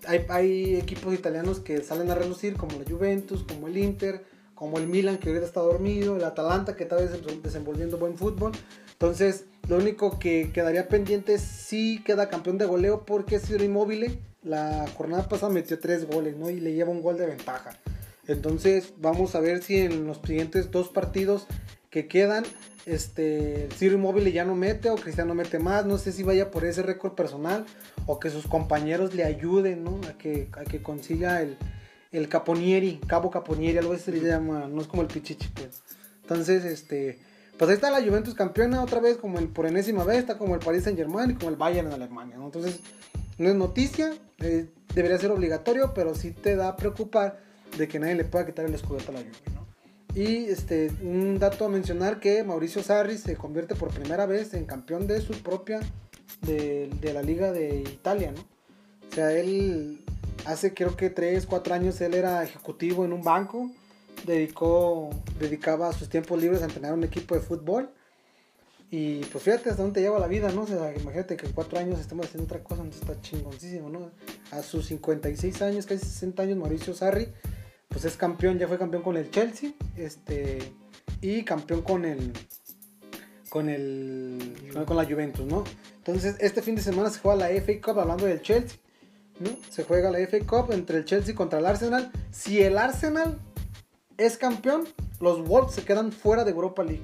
hay, 0.07 0.25
hay 0.31 0.77
equipos 0.77 1.13
italianos 1.13 1.61
que 1.61 1.83
salen 1.83 2.11
a 2.11 2.15
relucir, 2.15 2.55
como 2.57 2.79
la 2.79 2.85
Juventus, 2.91 3.45
como 3.45 3.69
el 3.69 3.77
Inter, 3.77 4.25
como 4.55 4.79
el 4.79 4.89
Milan, 4.89 5.19
que 5.19 5.29
ahorita 5.29 5.45
está 5.47 5.61
dormido, 5.61 6.17
el 6.17 6.25
Atalanta, 6.25 6.75
que 6.75 6.85
está 6.85 6.97
desenvolviendo 6.97 7.99
buen 7.99 8.17
fútbol. 8.17 8.53
Entonces, 8.93 9.45
lo 9.69 9.77
único 9.77 10.19
que 10.19 10.51
quedaría 10.53 10.89
pendiente 10.89 11.35
es 11.35 11.43
si 11.43 12.03
queda 12.03 12.29
campeón 12.29 12.59
de 12.59 12.65
goleo, 12.65 13.05
porque 13.05 13.39
Ciro 13.39 13.63
Immobile 13.63 14.19
la 14.43 14.87
jornada 14.97 15.29
pasada 15.29 15.53
metió 15.53 15.79
tres 15.79 16.07
goles, 16.07 16.37
¿no? 16.37 16.49
Y 16.49 16.59
le 16.59 16.73
lleva 16.73 16.91
un 16.91 17.03
gol 17.03 17.19
de 17.19 17.27
ventaja. 17.27 17.79
Entonces, 18.29 18.93
vamos 18.99 19.35
a 19.35 19.41
ver 19.41 19.63
si 19.63 19.79
en 19.79 20.07
los 20.07 20.19
siguientes 20.19 20.71
dos 20.71 20.89
partidos 20.89 21.47
que 21.91 22.07
quedan, 22.07 22.45
este, 22.85 23.69
Ciro 23.75 23.99
ya 24.29 24.45
no 24.45 24.55
mete 24.55 24.91
o 24.91 24.97
Cristiano 24.97 25.35
mete 25.35 25.59
más. 25.59 25.87
No 25.87 25.99
sé 25.99 26.13
si 26.13 26.23
vaya 26.23 26.51
por 26.51 26.65
ese 26.65 26.83
récord 26.83 27.15
personal 27.15 27.65
o 28.07 28.21
que 28.21 28.31
sus 28.31 28.47
compañeros 28.47 29.15
le 29.15 29.25
ayuden, 29.25 29.83
¿no? 29.83 30.01
A 30.09 30.17
que, 30.17 30.49
a 30.53 30.65
que 30.65 30.83
consiga 30.83 31.43
el, 31.43 31.57
el 32.13 32.29
Caponieri, 32.29 33.01
Cabo 33.07 33.31
Caponieri, 33.31 33.79
algo 33.79 33.95
así 33.95 34.05
se 34.05 34.13
le 34.13 34.21
llama, 34.21 34.69
no 34.69 34.81
es 34.83 34.87
como 34.87 35.03
el 35.03 35.09
Pichichi, 35.09 35.49
pues. 35.49 35.83
Entonces, 36.21 36.65
este, 36.67 37.19
pues 37.57 37.71
ahí 37.71 37.75
está 37.77 37.91
la 37.91 38.03
Juventus 38.03 38.35
campeona 38.35 38.83
otra 38.83 39.01
vez, 39.01 39.17
como 39.17 39.39
el, 39.39 39.49
por 39.49 39.67
enésima 39.67 40.05
vez, 40.05 40.19
está 40.19 40.37
como 40.37 40.55
el 40.55 40.61
Paris 40.61 40.85
Saint 40.85 40.99
Germain 40.99 41.31
y 41.31 41.35
como 41.35 41.49
el 41.49 41.57
Bayern 41.57 41.89
en 41.89 41.95
Alemania, 41.95 42.37
¿no? 42.37 42.45
Entonces, 42.45 42.81
no 43.39 43.49
es 43.49 43.55
noticia, 43.55 44.13
eh, 44.41 44.67
debería 44.95 45.19
ser 45.19 45.31
obligatorio, 45.31 45.95
pero 45.95 46.15
sí 46.15 46.33
te 46.33 46.57
da 46.57 46.69
a 46.69 46.77
preocupar 46.77 47.48
de 47.77 47.89
que 47.89 47.99
nadie 47.99 48.15
le 48.15 48.25
pueda 48.25 48.47
quitar 48.47 48.65
el 48.65 48.75
escudo 48.75 48.99
a 49.09 49.13
la 49.13 49.19
Juve, 49.21 49.55
¿no? 49.55 49.67
Y 50.15 50.47
este, 50.47 50.91
un 51.03 51.39
dato 51.39 51.67
a 51.67 51.69
mencionar 51.69 52.19
que 52.19 52.43
Mauricio 52.43 52.83
Sarri 52.83 53.19
se 53.19 53.37
convierte 53.37 53.75
por 53.75 53.91
primera 53.91 54.27
vez 54.27 54.55
en 54.55 54.65
campeón 54.65 55.07
de 55.07 55.21
su 55.21 55.35
propia, 55.43 55.81
de, 56.43 56.89
de 57.01 57.13
la 57.13 57.23
Liga 57.23 57.53
de 57.53 57.81
Italia, 57.81 58.33
¿no? 58.33 58.41
O 59.11 59.15
sea, 59.15 59.33
él 59.33 60.05
hace 60.45 60.75
creo 60.75 60.97
que 60.97 61.11
3, 61.11 61.47
4 61.47 61.75
años 61.75 62.01
él 62.01 62.15
era 62.15 62.43
ejecutivo 62.43 63.05
en 63.05 63.13
un 63.13 63.23
banco, 63.23 63.71
dedicó, 64.27 65.11
dedicaba 65.39 65.93
sus 65.93 66.09
tiempos 66.09 66.41
libres 66.41 66.63
a 66.63 66.67
entrenar 66.67 66.95
un 66.95 67.05
equipo 67.05 67.35
de 67.35 67.41
fútbol. 67.41 67.91
Y 68.91 69.21
pues 69.27 69.45
fíjate 69.45 69.69
hasta 69.69 69.83
dónde 69.83 69.97
te 69.97 70.01
lleva 70.01 70.19
la 70.19 70.29
vida, 70.29 70.51
¿no? 70.51 70.63
O 70.63 70.67
sea, 70.67 70.95
imagínate 70.97 71.37
que 71.37 71.47
en 71.47 71.53
4 71.53 71.79
años 71.79 72.01
estemos 72.01 72.27
haciendo 72.27 72.45
otra 72.45 72.65
cosa, 72.65 72.83
entonces 72.83 73.03
está 73.03 73.21
chingoncísimo, 73.21 73.91
¿no? 73.91 74.11
A 74.51 74.63
sus 74.63 74.87
56 74.87 75.61
años, 75.61 75.85
casi 75.85 76.01
60 76.05 76.43
años, 76.43 76.57
Mauricio 76.57 76.95
Sarri, 76.95 77.29
pues 77.89 78.07
es 78.07 78.17
campeón, 78.17 78.59
ya 78.59 78.67
fue 78.67 78.79
campeón 78.79 79.03
con 79.03 79.19
el 79.19 79.31
Chelsea, 79.31 79.73
este, 79.97 80.73
y 81.21 81.43
campeón 81.45 81.83
con 81.83 82.07
el, 82.07 82.33
con 83.51 83.69
el, 83.69 84.73
con 84.87 84.97
la 84.97 85.05
Juventus, 85.05 85.45
¿no? 85.45 85.65
Entonces, 85.99 86.37
este 86.41 86.63
fin 86.63 86.75
de 86.75 86.81
semana 86.81 87.11
se 87.11 87.19
juega 87.21 87.49
la 87.49 87.61
FA 87.61 87.73
Cup, 87.85 88.01
hablando 88.01 88.25
del 88.25 88.41
Chelsea, 88.41 88.79
¿no? 89.39 89.51
Se 89.69 89.85
juega 89.85 90.11
la 90.11 90.19
FA 90.27 90.39
Cup 90.47 90.73
entre 90.73 90.99
el 90.99 91.05
Chelsea 91.05 91.35
contra 91.35 91.59
el 91.59 91.67
Arsenal. 91.67 92.11
Si 92.31 92.63
el 92.63 92.79
Arsenal 92.79 93.39
es 94.17 94.39
campeón, 94.39 94.85
los 95.21 95.47
Wolves 95.47 95.75
se 95.75 95.85
quedan 95.85 96.11
fuera 96.11 96.45
de 96.45 96.53
Europa 96.53 96.83
League. 96.83 97.03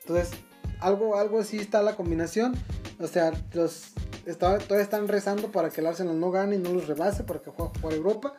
Entonces, 0.00 0.30
algo, 0.80 1.16
algo 1.16 1.40
así 1.40 1.58
está 1.58 1.82
la 1.82 1.96
combinación. 1.96 2.54
O 2.98 3.06
sea, 3.06 3.32
los 3.52 3.92
todavía 4.38 4.82
están 4.82 5.08
rezando 5.08 5.50
para 5.50 5.70
que 5.70 5.80
el 5.80 5.86
Arsenal 5.86 6.18
no 6.20 6.30
gane 6.30 6.56
y 6.56 6.58
no 6.58 6.72
los 6.72 6.86
rebase 6.86 7.24
para 7.24 7.40
que 7.40 7.50
juegue 7.50 7.72
por 7.80 7.92
Europa. 7.92 8.34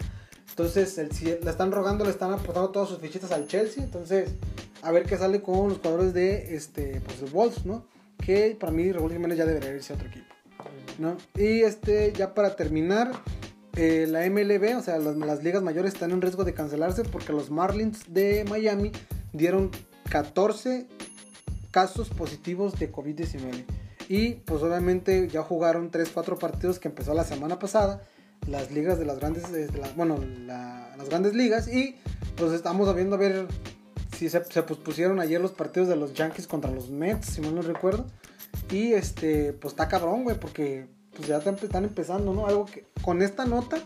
Entonces, 0.50 0.98
el, 0.98 1.12
si- 1.12 1.26
le 1.26 1.50
están 1.50 1.72
rogando, 1.72 2.04
le 2.06 2.12
están 2.12 2.32
aportando 2.34 2.70
todas 2.70 2.90
sus 2.90 3.00
fichitas 3.00 3.32
al 3.32 3.48
Chelsea. 3.48 3.84
Entonces, 3.84 4.30
a 4.82 4.92
ver 4.92 5.04
qué 5.06 5.18
sale 5.18 5.42
con 5.42 5.70
los 5.70 5.78
jugadores 5.80 6.14
de 6.14 6.56
este, 6.56 7.02
pues, 7.06 7.22
el 7.22 7.30
Wolves, 7.30 7.66
¿no? 7.66 7.86
Que 8.24 8.56
para 8.60 8.72
mí, 8.72 8.92
Raúl 8.92 9.12
Jiménez 9.12 9.38
ya 9.38 9.46
debería 9.46 9.74
irse 9.74 9.94
a 9.94 9.96
otro 9.96 10.08
equipo. 10.10 10.26
¿no? 11.00 11.18
Y 11.36 11.62
este, 11.62 12.14
ya 12.14 12.34
para 12.36 12.56
terminar, 12.56 13.12
eh, 13.76 14.06
la 14.08 14.30
MLB, 14.30 14.78
o 14.78 14.82
sea, 14.84 15.00
las, 15.00 15.16
las 15.18 15.44
ligas 15.44 15.64
mayores 15.64 15.94
están 15.94 16.12
en 16.12 16.22
riesgo 16.22 16.44
de 16.44 16.54
cancelarse 16.54 17.04
porque 17.04 17.32
los 17.34 17.50
Marlins 17.50 18.14
de 18.14 18.46
Miami 18.48 18.92
dieron 19.34 19.72
14 20.10 20.86
casos 21.72 22.10
positivos 22.10 22.78
de 22.80 22.92
COVID-19. 22.92 23.66
Y 24.10 24.34
pues 24.34 24.62
obviamente 24.62 25.28
ya 25.30 25.42
jugaron 25.42 25.90
3-4 25.92 26.38
partidos 26.38 26.80
que 26.80 26.88
empezó 26.90 27.14
la 27.14 27.24
semana 27.24 27.60
pasada. 27.60 28.02
Las 28.48 28.72
ligas 28.72 28.98
de 29.00 29.06
las 29.06 29.20
grandes, 29.20 29.52
de 29.52 29.72
la- 29.78 29.90
bueno, 29.96 30.18
la- 30.46 30.94
las 30.98 31.10
grandes 31.10 31.34
ligas. 31.34 31.68
Y 31.68 31.96
pues 32.36 32.52
estamos 32.52 32.94
viendo 32.96 33.16
a 33.16 33.20
ver 33.20 33.48
si 34.18 34.30
se, 34.30 34.44
se 34.46 34.64
pospusieron 34.64 35.20
ayer 35.20 35.40
los 35.40 35.52
partidos 35.52 35.88
de 35.88 35.96
los 35.96 36.14
Yankees 36.14 36.48
contra 36.48 36.72
los 36.72 36.90
Mets, 36.90 37.28
si 37.28 37.42
mal 37.42 37.56
no 37.56 37.62
recuerdo. 37.62 38.06
Y 38.72 38.94
este, 38.94 39.54
pues 39.54 39.74
está 39.74 39.88
cabrón, 39.88 40.24
güey, 40.24 40.40
porque 40.40 40.88
pues 41.16 41.28
ya 41.28 41.38
están 41.38 41.84
empezando, 41.84 42.34
¿no? 42.34 42.48
Algo 42.48 42.66
que 42.66 42.86
con 43.02 43.22
esta 43.22 43.46
nota 43.46 43.78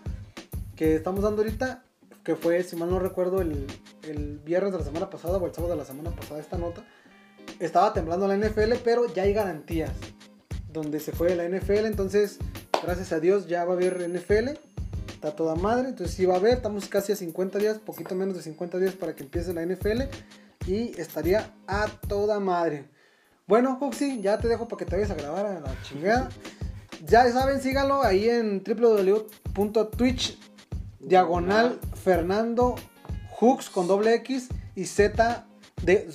que 0.75 0.95
estamos 0.95 1.23
dando 1.23 1.41
ahorita, 1.41 1.83
que 2.23 2.35
fue, 2.35 2.63
si 2.63 2.75
mal 2.75 2.89
no 2.89 2.99
recuerdo, 2.99 3.41
el, 3.41 3.67
el 4.03 4.39
viernes 4.39 4.71
de 4.73 4.79
la 4.79 4.85
semana 4.85 5.09
pasada 5.09 5.37
o 5.37 5.45
el 5.45 5.53
sábado 5.53 5.73
de 5.73 5.79
la 5.79 5.85
semana 5.85 6.11
pasada, 6.11 6.39
esta 6.39 6.57
nota, 6.57 6.83
estaba 7.59 7.93
temblando 7.93 8.27
la 8.27 8.37
NFL, 8.37 8.73
pero 8.83 9.13
ya 9.13 9.23
hay 9.23 9.33
garantías 9.33 9.91
donde 10.71 10.99
se 10.99 11.11
fue 11.11 11.35
la 11.35 11.47
NFL, 11.47 11.85
entonces, 11.85 12.37
gracias 12.83 13.11
a 13.13 13.19
Dios 13.19 13.47
ya 13.47 13.63
va 13.63 13.73
a 13.73 13.75
haber 13.75 14.09
NFL, 14.09 14.59
está 15.07 15.35
toda 15.35 15.55
madre, 15.55 15.89
entonces 15.89 16.15
sí 16.15 16.25
va 16.25 16.35
a 16.35 16.37
haber, 16.37 16.55
estamos 16.55 16.87
casi 16.89 17.13
a 17.13 17.15
50 17.15 17.59
días, 17.59 17.77
poquito 17.79 18.13
menos 18.13 18.35
de 18.35 18.43
50 18.43 18.77
días 18.79 18.93
para 18.93 19.15
que 19.15 19.23
empiece 19.23 19.53
la 19.53 19.65
NFL, 19.65 20.01
y 20.67 20.99
estaría 20.99 21.53
a 21.67 21.87
toda 22.07 22.39
madre. 22.39 22.89
Bueno, 23.47 23.77
Huxi, 23.79 24.21
ya 24.21 24.37
te 24.37 24.47
dejo 24.47 24.67
para 24.67 24.79
que 24.79 24.85
te 24.85 24.95
vayas 24.95 25.11
a 25.11 25.15
grabar 25.15 25.45
a 25.45 25.59
la 25.59 25.81
chingada. 25.83 26.29
Ya 27.05 27.29
saben, 27.31 27.61
síganlo 27.61 28.01
ahí 28.01 28.27
en 28.27 28.63
www.twitch 28.63 30.39
diagonal 30.99 31.79
Fernando 32.03 32.75
Hux 33.39 33.69
con 33.69 33.85
doble 33.87 34.15
X 34.15 34.49
y 34.75 34.85
Z 34.85 35.45
de 35.81 36.07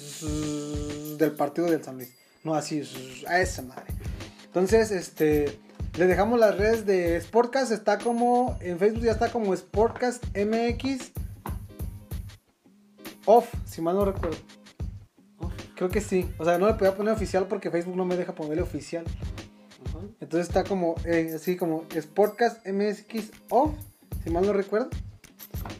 del 1.18 1.32
partido 1.32 1.70
del 1.70 1.82
San 1.82 1.96
Luis. 1.96 2.12
No 2.44 2.54
así, 2.54 2.82
a 3.26 3.40
esa 3.40 3.62
madre. 3.62 3.92
Entonces, 4.46 4.90
este, 4.90 5.58
le 5.98 6.06
dejamos 6.06 6.40
las 6.40 6.56
redes 6.56 6.86
de 6.86 7.20
Sportcast. 7.20 7.72
Está 7.72 7.98
como, 7.98 8.56
en 8.60 8.78
Facebook 8.78 9.04
ya 9.04 9.12
está 9.12 9.30
como 9.30 9.54
Sportcast 9.54 10.24
MX 10.36 11.12
Off, 13.26 13.52
si 13.66 13.82
mal 13.82 13.96
no 13.96 14.04
recuerdo. 14.04 14.38
Creo 15.76 15.88
que 15.90 16.00
sí. 16.00 16.28
O 16.38 16.44
sea, 16.44 16.58
no 16.58 16.66
le 16.66 16.74
podía 16.74 16.94
poner 16.94 17.14
oficial 17.14 17.46
porque 17.46 17.70
Facebook 17.70 17.96
no 17.96 18.04
me 18.04 18.16
deja 18.16 18.34
ponerle 18.34 18.62
oficial. 18.62 19.04
Entonces 20.20 20.48
está 20.48 20.64
como, 20.64 20.94
eh, 21.04 21.32
así 21.34 21.56
como 21.56 21.86
Sportcast 21.94 22.66
MX 22.66 23.30
Off, 23.48 23.72
si 24.22 24.30
mal 24.30 24.44
no 24.46 24.52
recuerdo. 24.52 24.90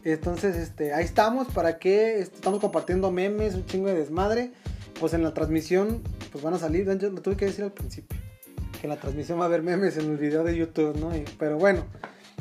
Entonces, 0.05 0.57
este, 0.57 0.95
ahí 0.95 1.05
estamos 1.05 1.49
para 1.49 1.79
que 1.79 2.21
estamos 2.21 2.61
compartiendo 2.61 3.11
memes, 3.11 3.55
un 3.55 3.67
chingo 3.67 3.89
de 3.89 3.95
desmadre. 3.95 4.53
Pues 4.99 5.15
en 5.15 5.23
la 5.23 5.33
transmisión, 5.33 6.03
pues 6.31 6.45
van 6.45 6.55
a 6.55 6.59
salir. 6.59 6.87
Yo 6.99 7.11
lo 7.11 7.23
tuve 7.23 7.37
que 7.37 7.47
decir 7.47 7.65
al 7.65 7.73
principio. 7.73 8.19
Que 8.81 8.87
en 8.87 8.91
la 8.91 8.97
transmisión 8.97 9.39
va 9.39 9.45
a 9.45 9.47
haber 9.47 9.63
memes 9.63 9.97
en 9.97 10.11
el 10.11 10.19
video 10.19 10.45
de 10.45 10.57
YouTube, 10.57 10.97
¿no? 10.99 11.11
pero 11.39 11.59
bueno, 11.59 11.85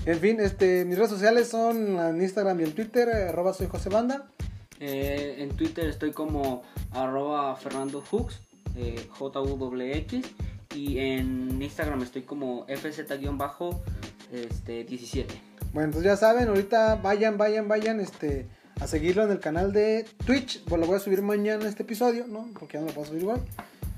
en 0.05 0.19
fin, 0.19 0.39
este, 0.39 0.85
mis 0.85 0.97
redes 0.97 1.11
sociales 1.11 1.49
son 1.49 1.99
en 1.99 2.21
Instagram 2.21 2.59
y 2.61 2.63
en 2.63 2.71
Twitter, 2.73 3.09
arroba 3.09 3.53
soy 3.53 3.67
José 3.67 3.89
Banda. 3.89 4.29
Eh, 4.79 5.35
en 5.39 5.49
Twitter 5.49 5.87
estoy 5.87 6.11
como 6.11 6.63
arroba 6.91 7.55
Fernando 7.57 8.01
Hooks, 8.01 8.39
eh, 8.77 9.07
J-U-X. 9.09 10.25
Y 10.75 10.99
en 10.99 11.61
Instagram 11.61 12.03
estoy 12.03 12.21
como 12.21 12.65
FZ-17. 12.67 15.25
Bueno, 15.73 15.87
entonces 15.89 16.11
ya 16.11 16.17
saben, 16.17 16.47
ahorita 16.47 16.95
vayan, 16.95 17.37
vayan, 17.37 17.67
vayan 17.67 17.99
este, 17.99 18.47
a 18.79 18.87
seguirlo 18.87 19.23
en 19.23 19.31
el 19.31 19.39
canal 19.39 19.71
de 19.71 20.05
Twitch. 20.25 20.63
Pues 20.65 20.81
lo 20.81 20.87
voy 20.87 20.97
a 20.97 20.99
subir 20.99 21.21
mañana 21.21 21.67
este 21.67 21.83
episodio, 21.83 22.25
¿no? 22.27 22.47
Porque 22.59 22.73
ya 22.77 22.81
no 22.81 22.87
lo 22.87 22.93
puedo 22.93 23.07
subir 23.07 23.21
igual. 23.21 23.41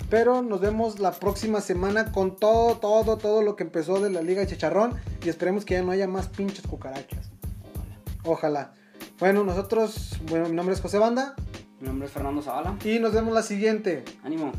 Pero 0.09 0.41
nos 0.41 0.59
vemos 0.59 0.99
la 0.99 1.11
próxima 1.11 1.61
semana 1.61 2.11
con 2.11 2.35
todo, 2.35 2.77
todo, 2.77 3.17
todo 3.17 3.41
lo 3.41 3.55
que 3.55 3.63
empezó 3.63 4.01
de 4.01 4.09
la 4.09 4.21
Liga 4.21 4.41
de 4.41 4.47
Chicharrón. 4.47 4.95
Y 5.23 5.29
esperemos 5.29 5.63
que 5.63 5.75
ya 5.75 5.83
no 5.83 5.91
haya 5.91 6.07
más 6.07 6.27
pinches 6.27 6.67
cucarachas. 6.67 7.31
Ojalá. 8.25 8.73
Bueno, 9.19 9.43
nosotros, 9.43 10.19
bueno, 10.29 10.49
mi 10.49 10.55
nombre 10.55 10.75
es 10.75 10.81
José 10.81 10.97
Banda. 10.97 11.35
Mi 11.79 11.87
nombre 11.87 12.07
es 12.07 12.13
Fernando 12.13 12.41
Zavala. 12.41 12.77
Y 12.83 12.99
nos 12.99 13.13
vemos 13.13 13.33
la 13.33 13.43
siguiente. 13.43 14.03
Ánimo. 14.23 14.51